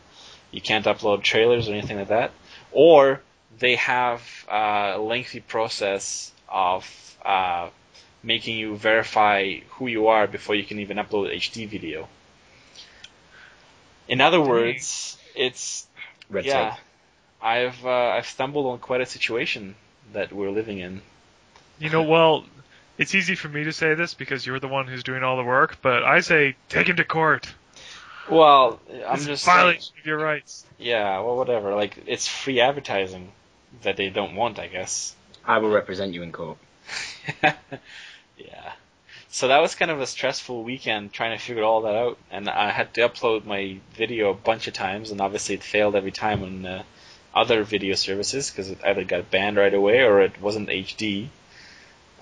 [0.50, 2.30] you can't upload trailers or anything like that,
[2.72, 3.22] or
[3.58, 6.84] they have uh, a lengthy process of
[7.24, 7.68] uh,
[8.22, 12.08] making you verify who you are before you can even upload HD video.
[14.08, 15.86] In other words, it's
[16.30, 16.78] Red yeah, tape.
[17.42, 19.74] I've uh, I've stumbled on quite a situation
[20.12, 21.02] that we're living in.
[21.78, 22.44] you know well
[22.98, 25.44] it's easy for me to say this because you're the one who's doing all the
[25.44, 27.52] work but I say take him to court
[28.30, 31.74] Well, I'm it's just saying- violation of your rights yeah, well, whatever.
[31.74, 33.32] Like it's free advertising
[33.82, 35.14] that they don't want, I guess.
[35.44, 36.58] I will represent you in court.
[37.42, 38.72] yeah.
[39.28, 42.48] So that was kind of a stressful weekend trying to figure all that out, and
[42.48, 46.12] I had to upload my video a bunch of times, and obviously it failed every
[46.12, 46.82] time on uh,
[47.34, 51.28] other video services because it either got banned right away or it wasn't HD.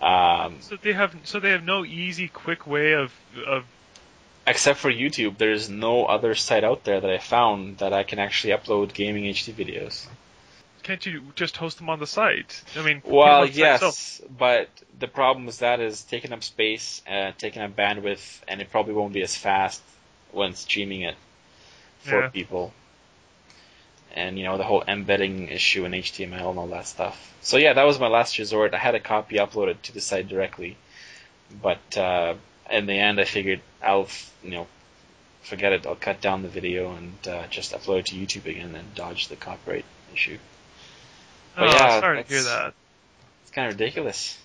[0.02, 3.12] Um, so they have so they have no easy quick way of
[3.46, 3.64] of
[4.46, 8.18] except for YouTube, there's no other site out there that I found that I can
[8.18, 10.06] actually upload gaming HD videos.
[10.84, 14.68] Can't you just host them on the site I mean Well, yes, but
[14.98, 18.94] the problem with that is taking up space, uh, taking up bandwidth, and it probably
[18.94, 19.82] won't be as fast
[20.30, 21.16] when streaming it
[22.00, 22.28] for Yeah.
[22.28, 22.72] people.
[24.14, 27.34] And you know the whole embedding issue in HTML and all that stuff.
[27.42, 28.72] So yeah, that was my last resort.
[28.72, 30.76] I had a copy uploaded to the site directly,
[31.60, 32.34] but uh,
[32.70, 34.08] in the end, I figured I'll
[34.42, 34.66] you know
[35.42, 35.86] forget it.
[35.86, 39.28] I'll cut down the video and uh, just upload it to YouTube again and dodge
[39.28, 40.38] the copyright issue.
[41.56, 42.74] Oh, But yeah, sorry to hear that.
[43.42, 44.38] It's kind of ridiculous.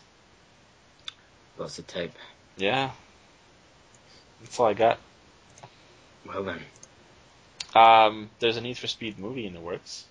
[1.57, 2.14] Lots of tape.
[2.57, 2.91] Yeah.
[4.41, 4.99] That's all I got.
[6.26, 6.60] Well then.
[7.76, 10.05] Um, there's a Need for Speed movie in the works.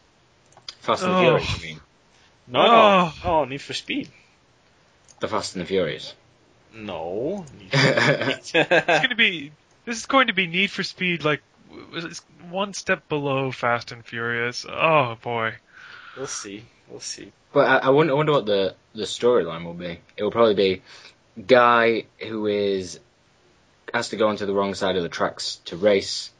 [0.80, 1.20] Fast and Oh.
[1.20, 1.80] Furious, you mean?
[2.46, 3.14] No, Oh.
[3.24, 4.08] no, no, Need for Speed.
[5.20, 6.14] The Fast and the Furious.
[6.74, 7.44] No.
[7.58, 7.76] Need for
[8.30, 9.52] It's going to be
[9.84, 11.42] this is going to be Need for Speed like
[12.50, 14.66] one step below Fast and Furious.
[14.68, 15.54] Oh boy.
[16.16, 16.64] we'll see.
[16.90, 17.32] We'll see.
[17.52, 20.00] But I, I wonder, I wonder what the, the storyline will be.
[20.16, 20.82] It will probably be
[21.46, 22.98] guy who is
[23.94, 26.30] has to go onto the wrong side of the tracks to race,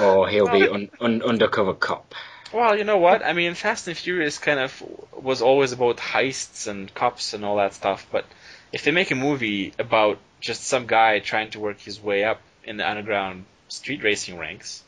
[0.00, 2.14] or he'll be un, un, undercover cop.
[2.52, 3.24] Well, you know what?
[3.24, 7.56] I mean, Fast and Furious kind of was always about heists and cops and all
[7.56, 8.06] that stuff.
[8.10, 8.24] But
[8.72, 12.40] if they make a movie about just some guy trying to work his way up
[12.64, 14.82] in the underground street racing ranks,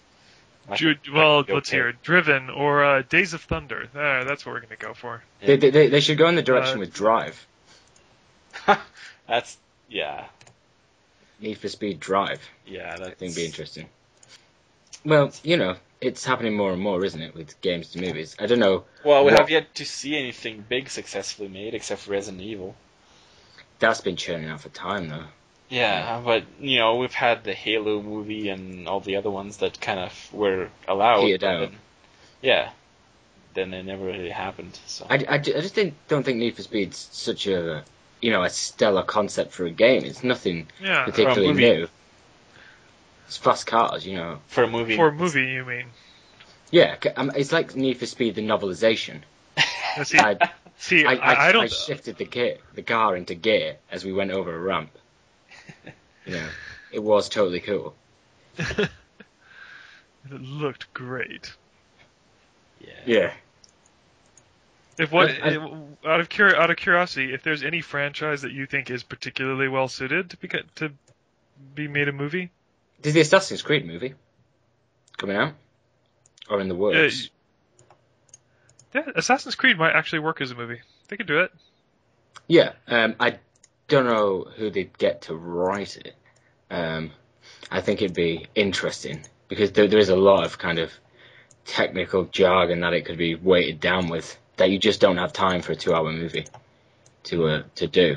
[0.74, 1.76] Ju- well, let's okay.
[1.76, 2.02] hear it.
[2.02, 3.88] Driven or uh, Days of Thunder.
[3.92, 5.22] There, that's what we're gonna go for.
[5.40, 7.46] They, they, they, they should go in the direction Uh, with Drive.
[9.26, 9.56] That's
[9.88, 10.26] yeah,
[11.40, 12.40] Need for Speed Drive.
[12.66, 12.96] yeah.
[12.96, 13.86] That I think be interesting.
[15.04, 18.36] Well, you know, it's happening more and more, isn't it, with games to movies?
[18.38, 18.84] I don't know.
[19.04, 22.76] Well, we What- have yet to see anything big successfully made except for Resident Evil.
[23.80, 25.24] That's been churning out for time, though.
[25.72, 29.80] Yeah, but you know we've had the Halo movie and all the other ones that
[29.80, 31.22] kind of were allowed.
[31.22, 31.60] But out.
[31.60, 31.78] then-
[32.42, 32.70] yeah,
[33.54, 34.78] then it never really happened.
[34.86, 37.84] So I, I, I just didn't, don't think Need for Speed's such a,
[38.20, 40.04] you know, a stellar concept for a game.
[40.04, 41.88] It's nothing Yeah, particularly new.
[43.28, 44.40] It's fast cars, you know.
[44.48, 45.86] for a movie, for a movie, you mean?
[46.70, 49.20] Yeah, um, it's like Need for Speed, the novelization.
[50.04, 51.64] See, I, see, I, I, I, I don't.
[51.64, 54.90] I shifted the gear, the car into gear as we went over a ramp.
[56.24, 56.48] You know,
[56.92, 57.96] it was totally cool.
[58.58, 58.88] it
[60.30, 61.52] looked great.
[62.80, 62.92] yeah.
[63.06, 63.32] Yeah.
[64.98, 68.52] If what I- I- out of curi- out of curiosity, if there's any franchise that
[68.52, 70.92] you think is particularly well suited to be to
[71.74, 72.50] be made a movie,
[73.00, 74.14] Did the Assassin's Creed movie
[75.16, 75.54] coming out
[76.48, 77.30] or in the works?
[78.94, 80.82] yeah, Assassin's Creed might actually work as a movie.
[81.08, 81.52] They could do it.
[82.46, 83.38] Yeah, um, I
[83.92, 86.14] don't know who they'd get to write it.
[86.70, 87.10] Um,
[87.70, 90.90] I think it'd be interesting because there, there is a lot of kind of
[91.66, 95.60] technical jargon that it could be weighted down with that you just don't have time
[95.60, 96.46] for a two-hour movie
[97.24, 98.16] to uh, to do.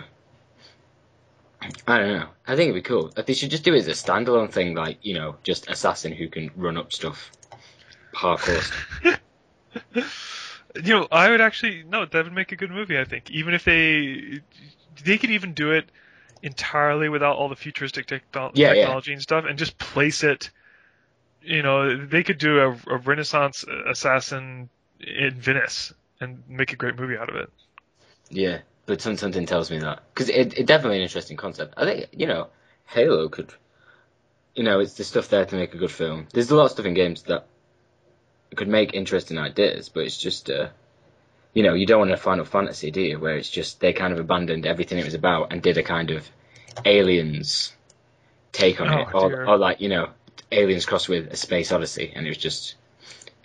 [1.86, 2.28] I don't know.
[2.48, 3.12] I think it'd be cool.
[3.14, 6.30] They should just do it as a standalone thing, like you know, just assassin who
[6.30, 7.32] can run up stuff,
[8.14, 9.20] parkour stuff.
[10.84, 13.00] You know, I would actually no, that would make a good movie.
[13.00, 14.42] I think even if they
[15.04, 15.90] they could even do it
[16.42, 18.08] entirely without all the futuristic
[18.54, 18.96] Yeah, yeah.
[18.96, 20.52] technology and stuff, and just place it.
[21.42, 24.70] You know, they could do a, a Renaissance assassin
[25.00, 27.52] in Venice and make a great movie out of it.
[28.30, 31.74] Yeah, but some, something tells me that because it, it definitely an interesting concept.
[31.78, 32.50] I think you know,
[32.88, 33.52] Halo could,
[34.56, 36.28] you know, it's the stuff there to make a good film.
[36.34, 37.46] There's a lot of stuff in games that
[38.56, 40.70] could make interesting ideas, but it's just, uh,
[41.56, 43.18] you know, you don't want a Final Fantasy, do you?
[43.18, 46.12] Where it's just they kind of abandoned everything it was about and did a kind
[46.12, 46.30] of
[46.84, 47.74] aliens
[48.52, 50.10] take on Oh, it, or, or like you know,
[50.52, 52.76] aliens crossed with a space odyssey, and it was just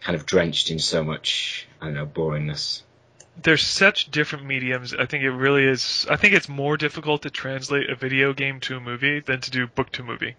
[0.00, 2.82] kind of drenched in so much, I don't know, boringness.
[3.40, 4.92] There's such different mediums.
[4.92, 6.04] I think it really is.
[6.10, 9.50] I think it's more difficult to translate a video game to a movie than to
[9.52, 10.34] do book to movie,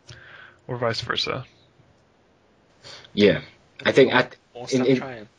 [0.67, 1.45] or vice versa.
[3.13, 3.41] Yeah,
[3.85, 5.29] I think at Won't In- in- trying.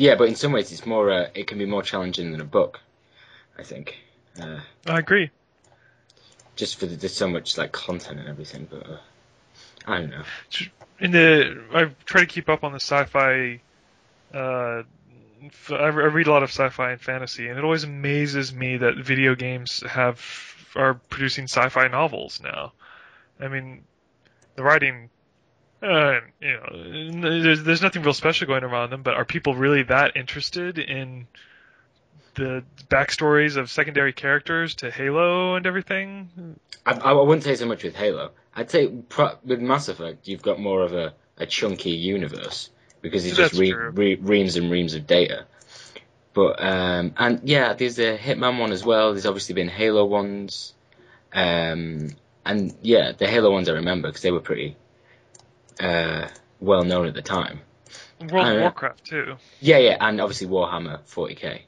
[0.00, 1.10] Yeah, but in some ways, it's more.
[1.10, 2.80] Uh, it can be more challenging than a book.
[3.58, 3.98] I think,
[4.40, 5.30] uh, I agree.
[6.56, 8.66] just for the, there's so much like content and everything.
[8.70, 8.96] But uh,
[9.86, 10.22] I don't know.
[11.00, 13.60] in the I try to keep up on the sci-fi.
[14.32, 14.84] Uh,
[15.44, 18.54] f- I re- I read a lot of sci-fi and fantasy, and it always amazes
[18.54, 20.18] me that video games have
[20.76, 22.72] are producing sci-fi novels now.
[23.38, 23.84] I mean,
[24.56, 25.10] the writing,
[25.82, 29.82] uh, you know, there's there's nothing real special going around them, but are people really
[29.84, 31.26] that interested in
[32.34, 36.56] the backstories of secondary characters to Halo and everything?
[36.84, 38.32] I, I wouldn't say so much with Halo.
[38.54, 42.70] I'd say pro- with Mass Effect, you've got more of a, a chunky universe
[43.00, 45.46] because it's just re- re- reams and reams of data.
[46.32, 49.12] But um, and yeah, there's a Hitman one as well.
[49.12, 50.74] There's obviously been Halo ones,
[51.32, 52.10] um,
[52.44, 54.76] and yeah, the Halo ones I remember because they were pretty
[55.78, 56.28] uh,
[56.60, 57.60] well known at the time.
[58.20, 58.60] World of.
[58.60, 59.36] Warcraft too.
[59.60, 61.62] Yeah, yeah, and obviously Warhammer 40k.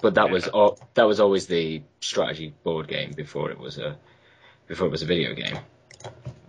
[0.00, 0.70] But that was Yeah.
[0.94, 3.96] that was always the strategy board game before it was a
[4.68, 5.58] before it was a video game.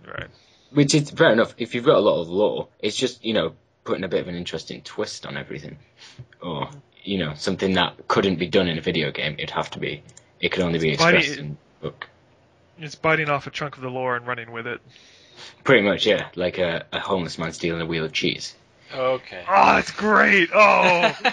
[0.06, 0.28] Right.
[0.70, 1.54] Which is fair enough.
[1.58, 4.28] If you've got a lot of lore, it's just you know putting a bit of
[4.28, 5.78] an interesting twist on everything,
[6.40, 6.70] or
[7.02, 9.34] you know something that couldn't be done in a video game.
[9.34, 10.02] It'd have to be.
[10.40, 12.08] It could only be expressed in book.
[12.78, 14.80] It's biting off a chunk of the lore and running with it.
[15.64, 18.54] Pretty much, yeah, like a, a homeless man stealing a wheel of cheese.
[18.94, 19.44] Okay.
[19.48, 20.50] Oh, that's great!
[20.54, 21.16] Oh,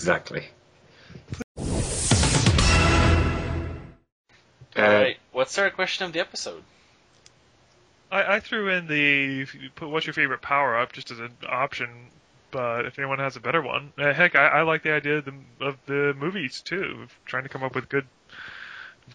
[0.00, 0.48] Exactly.
[1.58, 1.66] All
[4.74, 5.04] Uh.
[5.32, 6.62] What's our question of the episode?
[8.10, 9.44] I, I threw in the
[9.74, 11.90] put what's your favorite power up just as an option,
[12.50, 15.26] but if anyone has a better one, uh, heck, I, I like the idea of
[15.26, 17.00] the, of the movies too.
[17.02, 18.06] Of trying to come up with good,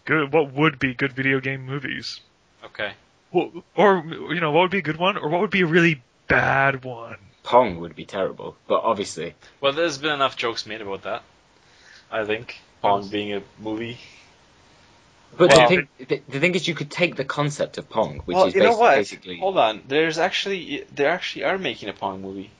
[0.04, 2.20] good what would be good video game movies,
[2.64, 2.92] Okay.
[3.32, 5.66] well, or you know what would be a good one, or what would be a
[5.66, 7.16] really bad one.
[7.42, 11.22] Pong would be terrible, but obviously Well, there's been enough jokes made about that.
[12.10, 13.98] I think Pong being a movie.
[15.36, 18.20] But Well- the, thing, the, the thing is, you could take the concept of Pong,
[18.24, 18.96] which well, is you know what?
[18.96, 19.38] basically.
[19.38, 19.82] Hold on.
[19.86, 22.50] There's actually they actually are making a Pong movie.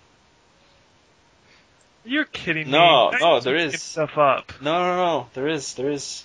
[2.05, 3.18] You're kidding No, me.
[3.20, 3.82] no, You're there making is.
[3.82, 4.53] stuff up.
[4.61, 5.26] No, no, no.
[5.34, 6.22] There is, there is,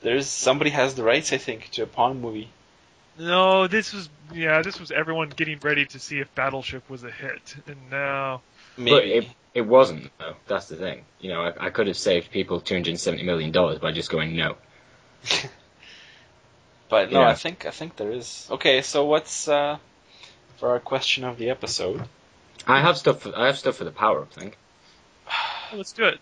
[0.00, 0.28] there is.
[0.28, 2.50] Somebody has the rights, I think, to a Pong movie.
[3.18, 7.10] No, this was yeah, this was everyone getting ready to see if Battleship was a
[7.10, 8.42] hit, and now
[8.78, 8.90] Maybe.
[8.90, 10.36] But it, it wasn't, though.
[10.46, 11.04] That's the thing.
[11.20, 14.56] You know, I, I could have saved people $270 million by just going no.
[16.88, 17.28] But no, Yeah.
[17.28, 18.48] I think I think there is.
[18.50, 19.76] Okay, so what's uh,
[20.56, 22.02] for our question of the episode?
[22.66, 23.20] I have stuff.
[23.20, 24.54] For, I have stuff for the power up thing.
[25.74, 26.18] let's do it.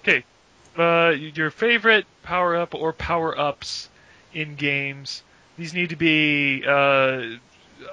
[0.00, 0.24] Okay,
[0.78, 3.88] uh, your favorite power up or power ups
[4.32, 5.22] in games.
[5.58, 7.22] These need to be uh,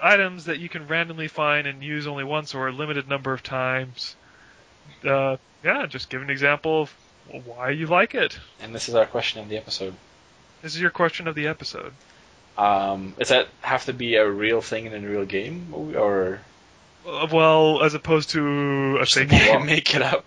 [0.02, 3.44] items that you can randomly find and use only once or a limited number of
[3.44, 4.16] times.
[5.08, 8.38] Uh, yeah, just give an example of why you like it.
[8.62, 9.94] And this is our question of the episode.
[10.62, 11.94] This is your question of the episode.
[12.58, 16.40] Um, does that have to be a real thing in a real game, or
[17.08, 19.66] Uh, well, as opposed to a fake game.
[19.66, 20.26] make it up?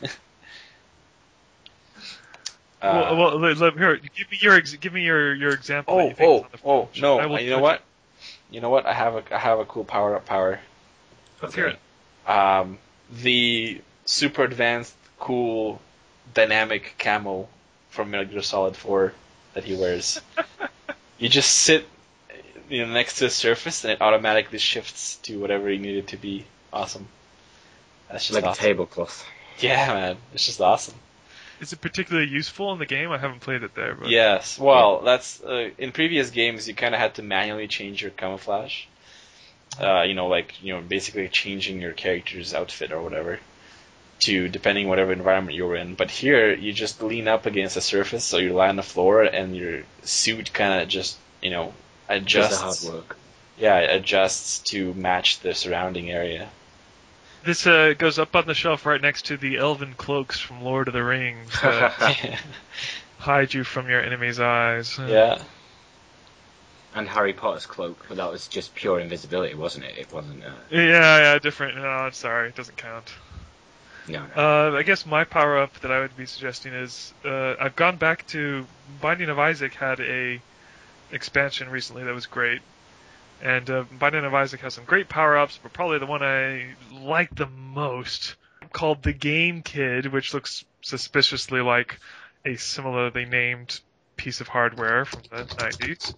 [2.84, 5.96] Uh, well, well, let- let- here, give me your give me your your example.
[5.96, 7.18] that oh, you think is oh, on the oh, no!
[7.18, 7.82] I will You know judge what?
[8.50, 8.86] You know what?
[8.86, 10.60] I have a I have a cool power up power.
[11.40, 11.78] Let's hear it.
[12.28, 12.78] Um,
[13.10, 15.80] the super advanced, cool,
[16.34, 17.48] dynamic camo
[17.90, 19.12] from Metal Gear Solid 4
[19.54, 20.20] that he wears.
[21.18, 21.86] you just sit
[22.68, 26.08] you know, next to the surface and it automatically shifts to whatever you need it
[26.08, 26.44] to be.
[26.72, 27.06] Awesome.
[28.10, 28.64] That's just like awesome.
[28.64, 29.24] a tablecloth.
[29.58, 30.16] Yeah, man.
[30.32, 30.94] It's just awesome.
[31.60, 33.10] Is it particularly useful in the game?
[33.10, 34.58] I haven't played it there, but Yes.
[34.58, 38.84] Well, that's uh, in previous games you kind of had to manually change your camouflage.
[39.80, 43.40] Uh, you know, like you know, basically changing your character's outfit or whatever
[44.20, 45.94] to depending whatever environment you're in.
[45.94, 49.22] But here you just lean up against the surface, so you lie on the floor,
[49.22, 51.72] and your suit kind of just you know
[52.08, 52.84] Just the adjusts.
[52.86, 53.16] hard work.
[53.58, 56.48] Yeah, it adjusts to match the surrounding area.
[57.44, 60.88] This uh, goes up on the shelf right next to the elven cloaks from Lord
[60.88, 61.92] of the Rings that
[63.18, 64.98] hide you from your enemy's eyes.
[64.98, 65.40] Yeah.
[66.94, 69.98] And Harry Potter's cloak, but that was just pure invisibility, wasn't it?
[69.98, 70.44] It wasn't.
[70.44, 71.76] Uh, yeah, yeah, different.
[71.76, 73.12] No, I'm sorry, it doesn't count.
[74.08, 74.42] no, no.
[74.42, 77.96] Uh, I guess my power up that I would be suggesting is uh, I've gone
[77.96, 78.64] back to
[79.00, 80.40] Binding of Isaac had a
[81.10, 82.60] expansion recently that was great,
[83.44, 86.74] and uh, Binding of Isaac has some great power ups, but probably the one I
[86.90, 88.36] like the most
[88.72, 92.00] called the Game Kid, which looks suspiciously like
[92.46, 93.78] a similarly named
[94.16, 96.14] piece of hardware from the 90s.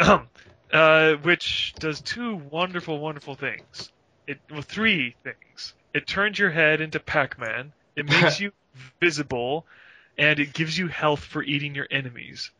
[0.72, 3.92] uh, which does two wonderful, wonderful things.
[4.26, 5.74] It well, three things.
[5.94, 7.72] It turns your head into Pac-Man.
[7.94, 8.52] It makes you
[9.00, 9.66] visible,
[10.18, 12.50] and it gives you health for eating your enemies.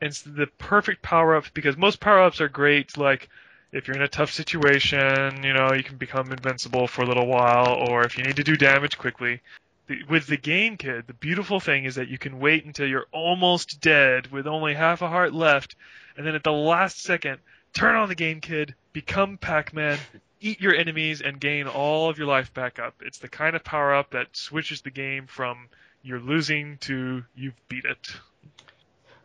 [0.00, 2.96] It's the perfect power up because most power ups are great.
[2.96, 3.28] Like
[3.72, 7.26] if you're in a tough situation, you know you can become invincible for a little
[7.26, 9.40] while, or if you need to do damage quickly.
[9.86, 13.06] The, with the game kid, the beautiful thing is that you can wait until you're
[13.12, 15.76] almost dead with only half a heart left,
[16.16, 17.38] and then at the last second,
[17.72, 19.98] turn on the game kid, become Pac-Man,
[20.40, 22.94] eat your enemies, and gain all of your life back up.
[23.00, 25.68] It's the kind of power up that switches the game from
[26.02, 28.16] you're losing to you've beat it.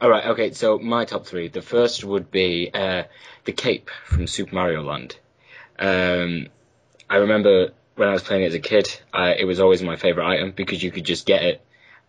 [0.02, 0.52] All right, okay.
[0.52, 1.47] So my top three.
[1.47, 3.04] The first would be uh,
[3.45, 5.16] the cape from Super Mario Land.
[5.78, 6.47] Um,
[7.08, 9.97] I remember when I was playing it as a kid, I, it was always my
[9.97, 11.62] favorite item because you could just get it,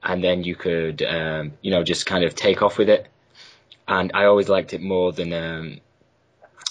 [0.02, 3.08] and then you could, um, you know, just kind of take off with it.
[3.86, 5.80] And I always liked it more than um,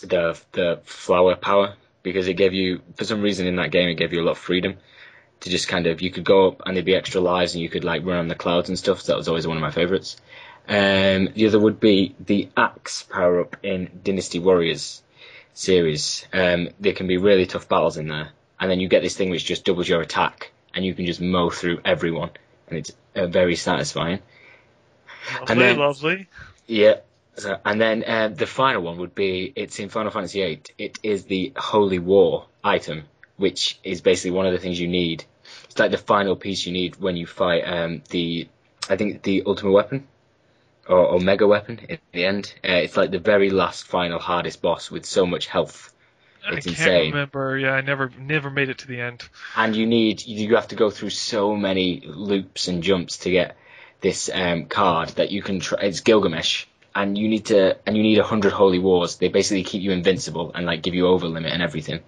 [0.02, 3.96] the the flower power because it gave you, for some reason in that game, it
[3.96, 4.78] gave you a lot of freedom
[5.42, 7.70] to just kind of, you could go up and there'd be extra lives and you
[7.70, 9.02] could like run on the clouds and stuff.
[9.02, 10.18] So that was always one of my favorites.
[10.68, 15.02] Um, the other would be the axe power up in Dynasty Warriors
[15.54, 16.26] series.
[16.32, 19.30] Um, there can be really tough battles in there, and then you get this thing
[19.30, 22.32] which just doubles your attack, and you can just mow through everyone,
[22.68, 24.20] and it's uh, very satisfying.
[25.40, 26.28] Lovely, then- lovely.
[26.68, 26.96] Yeah.
[27.38, 30.62] So, and then uh, the final one would be it's in Final Fantasy VIII.
[30.78, 33.04] It is the Holy War item,
[33.38, 35.24] which is basically one of the things you need.
[35.66, 38.50] It's like the final piece you need when you fight um, the,
[38.90, 40.08] I think the Ultimate Weapon,
[40.88, 42.54] or, or Omega Weapon in the end.
[42.64, 45.94] Uh, it's like the very last final hardest boss with so much health,
[46.46, 47.12] I It's can't insane.
[47.12, 47.58] remember.
[47.58, 49.24] Yeah, I never never made it to the end.
[49.56, 53.56] and you need you have to go through so many loops and jumps to get
[54.02, 55.60] this um, card that you can.
[55.60, 56.66] Try, it's Gilgamesh,
[56.96, 59.18] and you need to and you need a hundred holy wars.
[59.18, 62.00] They basically keep you invincible and like give you over limit and everything,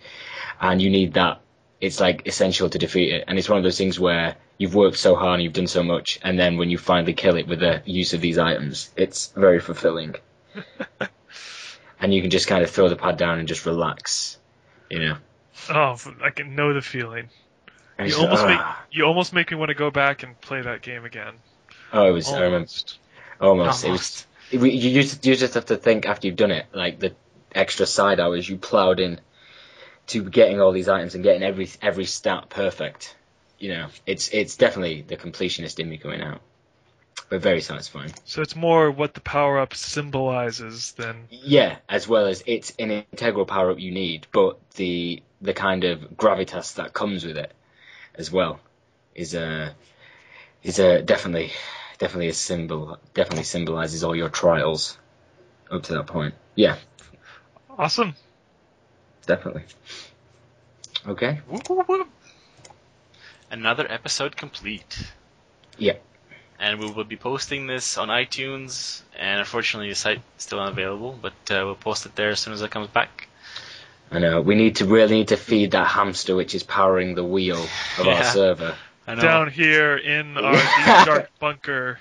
[0.60, 1.42] and you need that
[1.84, 3.26] it's like essential to defeat it.
[3.28, 5.84] And it's one of those things where you've worked so hard and you've done so
[5.84, 9.34] much, and then when you finally kill it with the use of these items, it's
[9.36, 10.16] very fulfilling.
[12.00, 14.38] and you can just kind of throw the pad down and just relax,
[14.90, 15.18] you know.
[15.70, 17.30] Oh, I can know the feeling.
[17.98, 20.62] And You almost make "Ah." you almost make me want to go back and play
[20.62, 21.34] that game again.
[21.92, 22.30] Oh, it was.
[22.30, 22.70] I remember.
[23.42, 23.86] Almost.
[23.86, 23.86] Almost.
[24.52, 24.74] It was.
[24.74, 27.14] You just you just have to think after you've done it, like the
[27.54, 29.20] extra side hours you ploughed in
[30.08, 33.16] to getting all these items and getting every every stat perfect.
[33.58, 36.42] You know, it's it's definitely the completionist in me coming out,
[37.30, 38.14] but very satisfying.
[38.26, 42.92] So it's more what the power up symbolizes than Yeah, as well as it's an
[42.92, 47.52] integral power up you need, but the the kind of gravitas that comes with it
[48.16, 48.60] as well
[49.16, 49.74] is a
[50.64, 51.52] is a definitely
[52.00, 52.98] definitely a symbol.
[53.14, 54.98] Definitely symbolizes all your trials
[55.72, 56.36] up to that point.
[56.56, 56.78] Yeah,
[57.78, 58.16] awesome.
[59.26, 59.64] Definitely.
[61.08, 61.42] Okay.
[61.48, 62.10] Whoop, whoop, whoop.
[63.52, 65.12] Another episode complete.
[65.78, 65.96] Yeah.
[66.60, 71.18] And we will be posting this on iTunes, and unfortunately the site is still unavailable,
[71.22, 73.28] but uh, we'll post it there as soon as it comes back.
[74.12, 77.24] I know we need to really need to feed that hamster which is powering the
[77.24, 77.66] wheel
[78.00, 78.76] of our server.
[79.08, 80.54] I know Down here in our
[81.06, 82.00] dark bunker.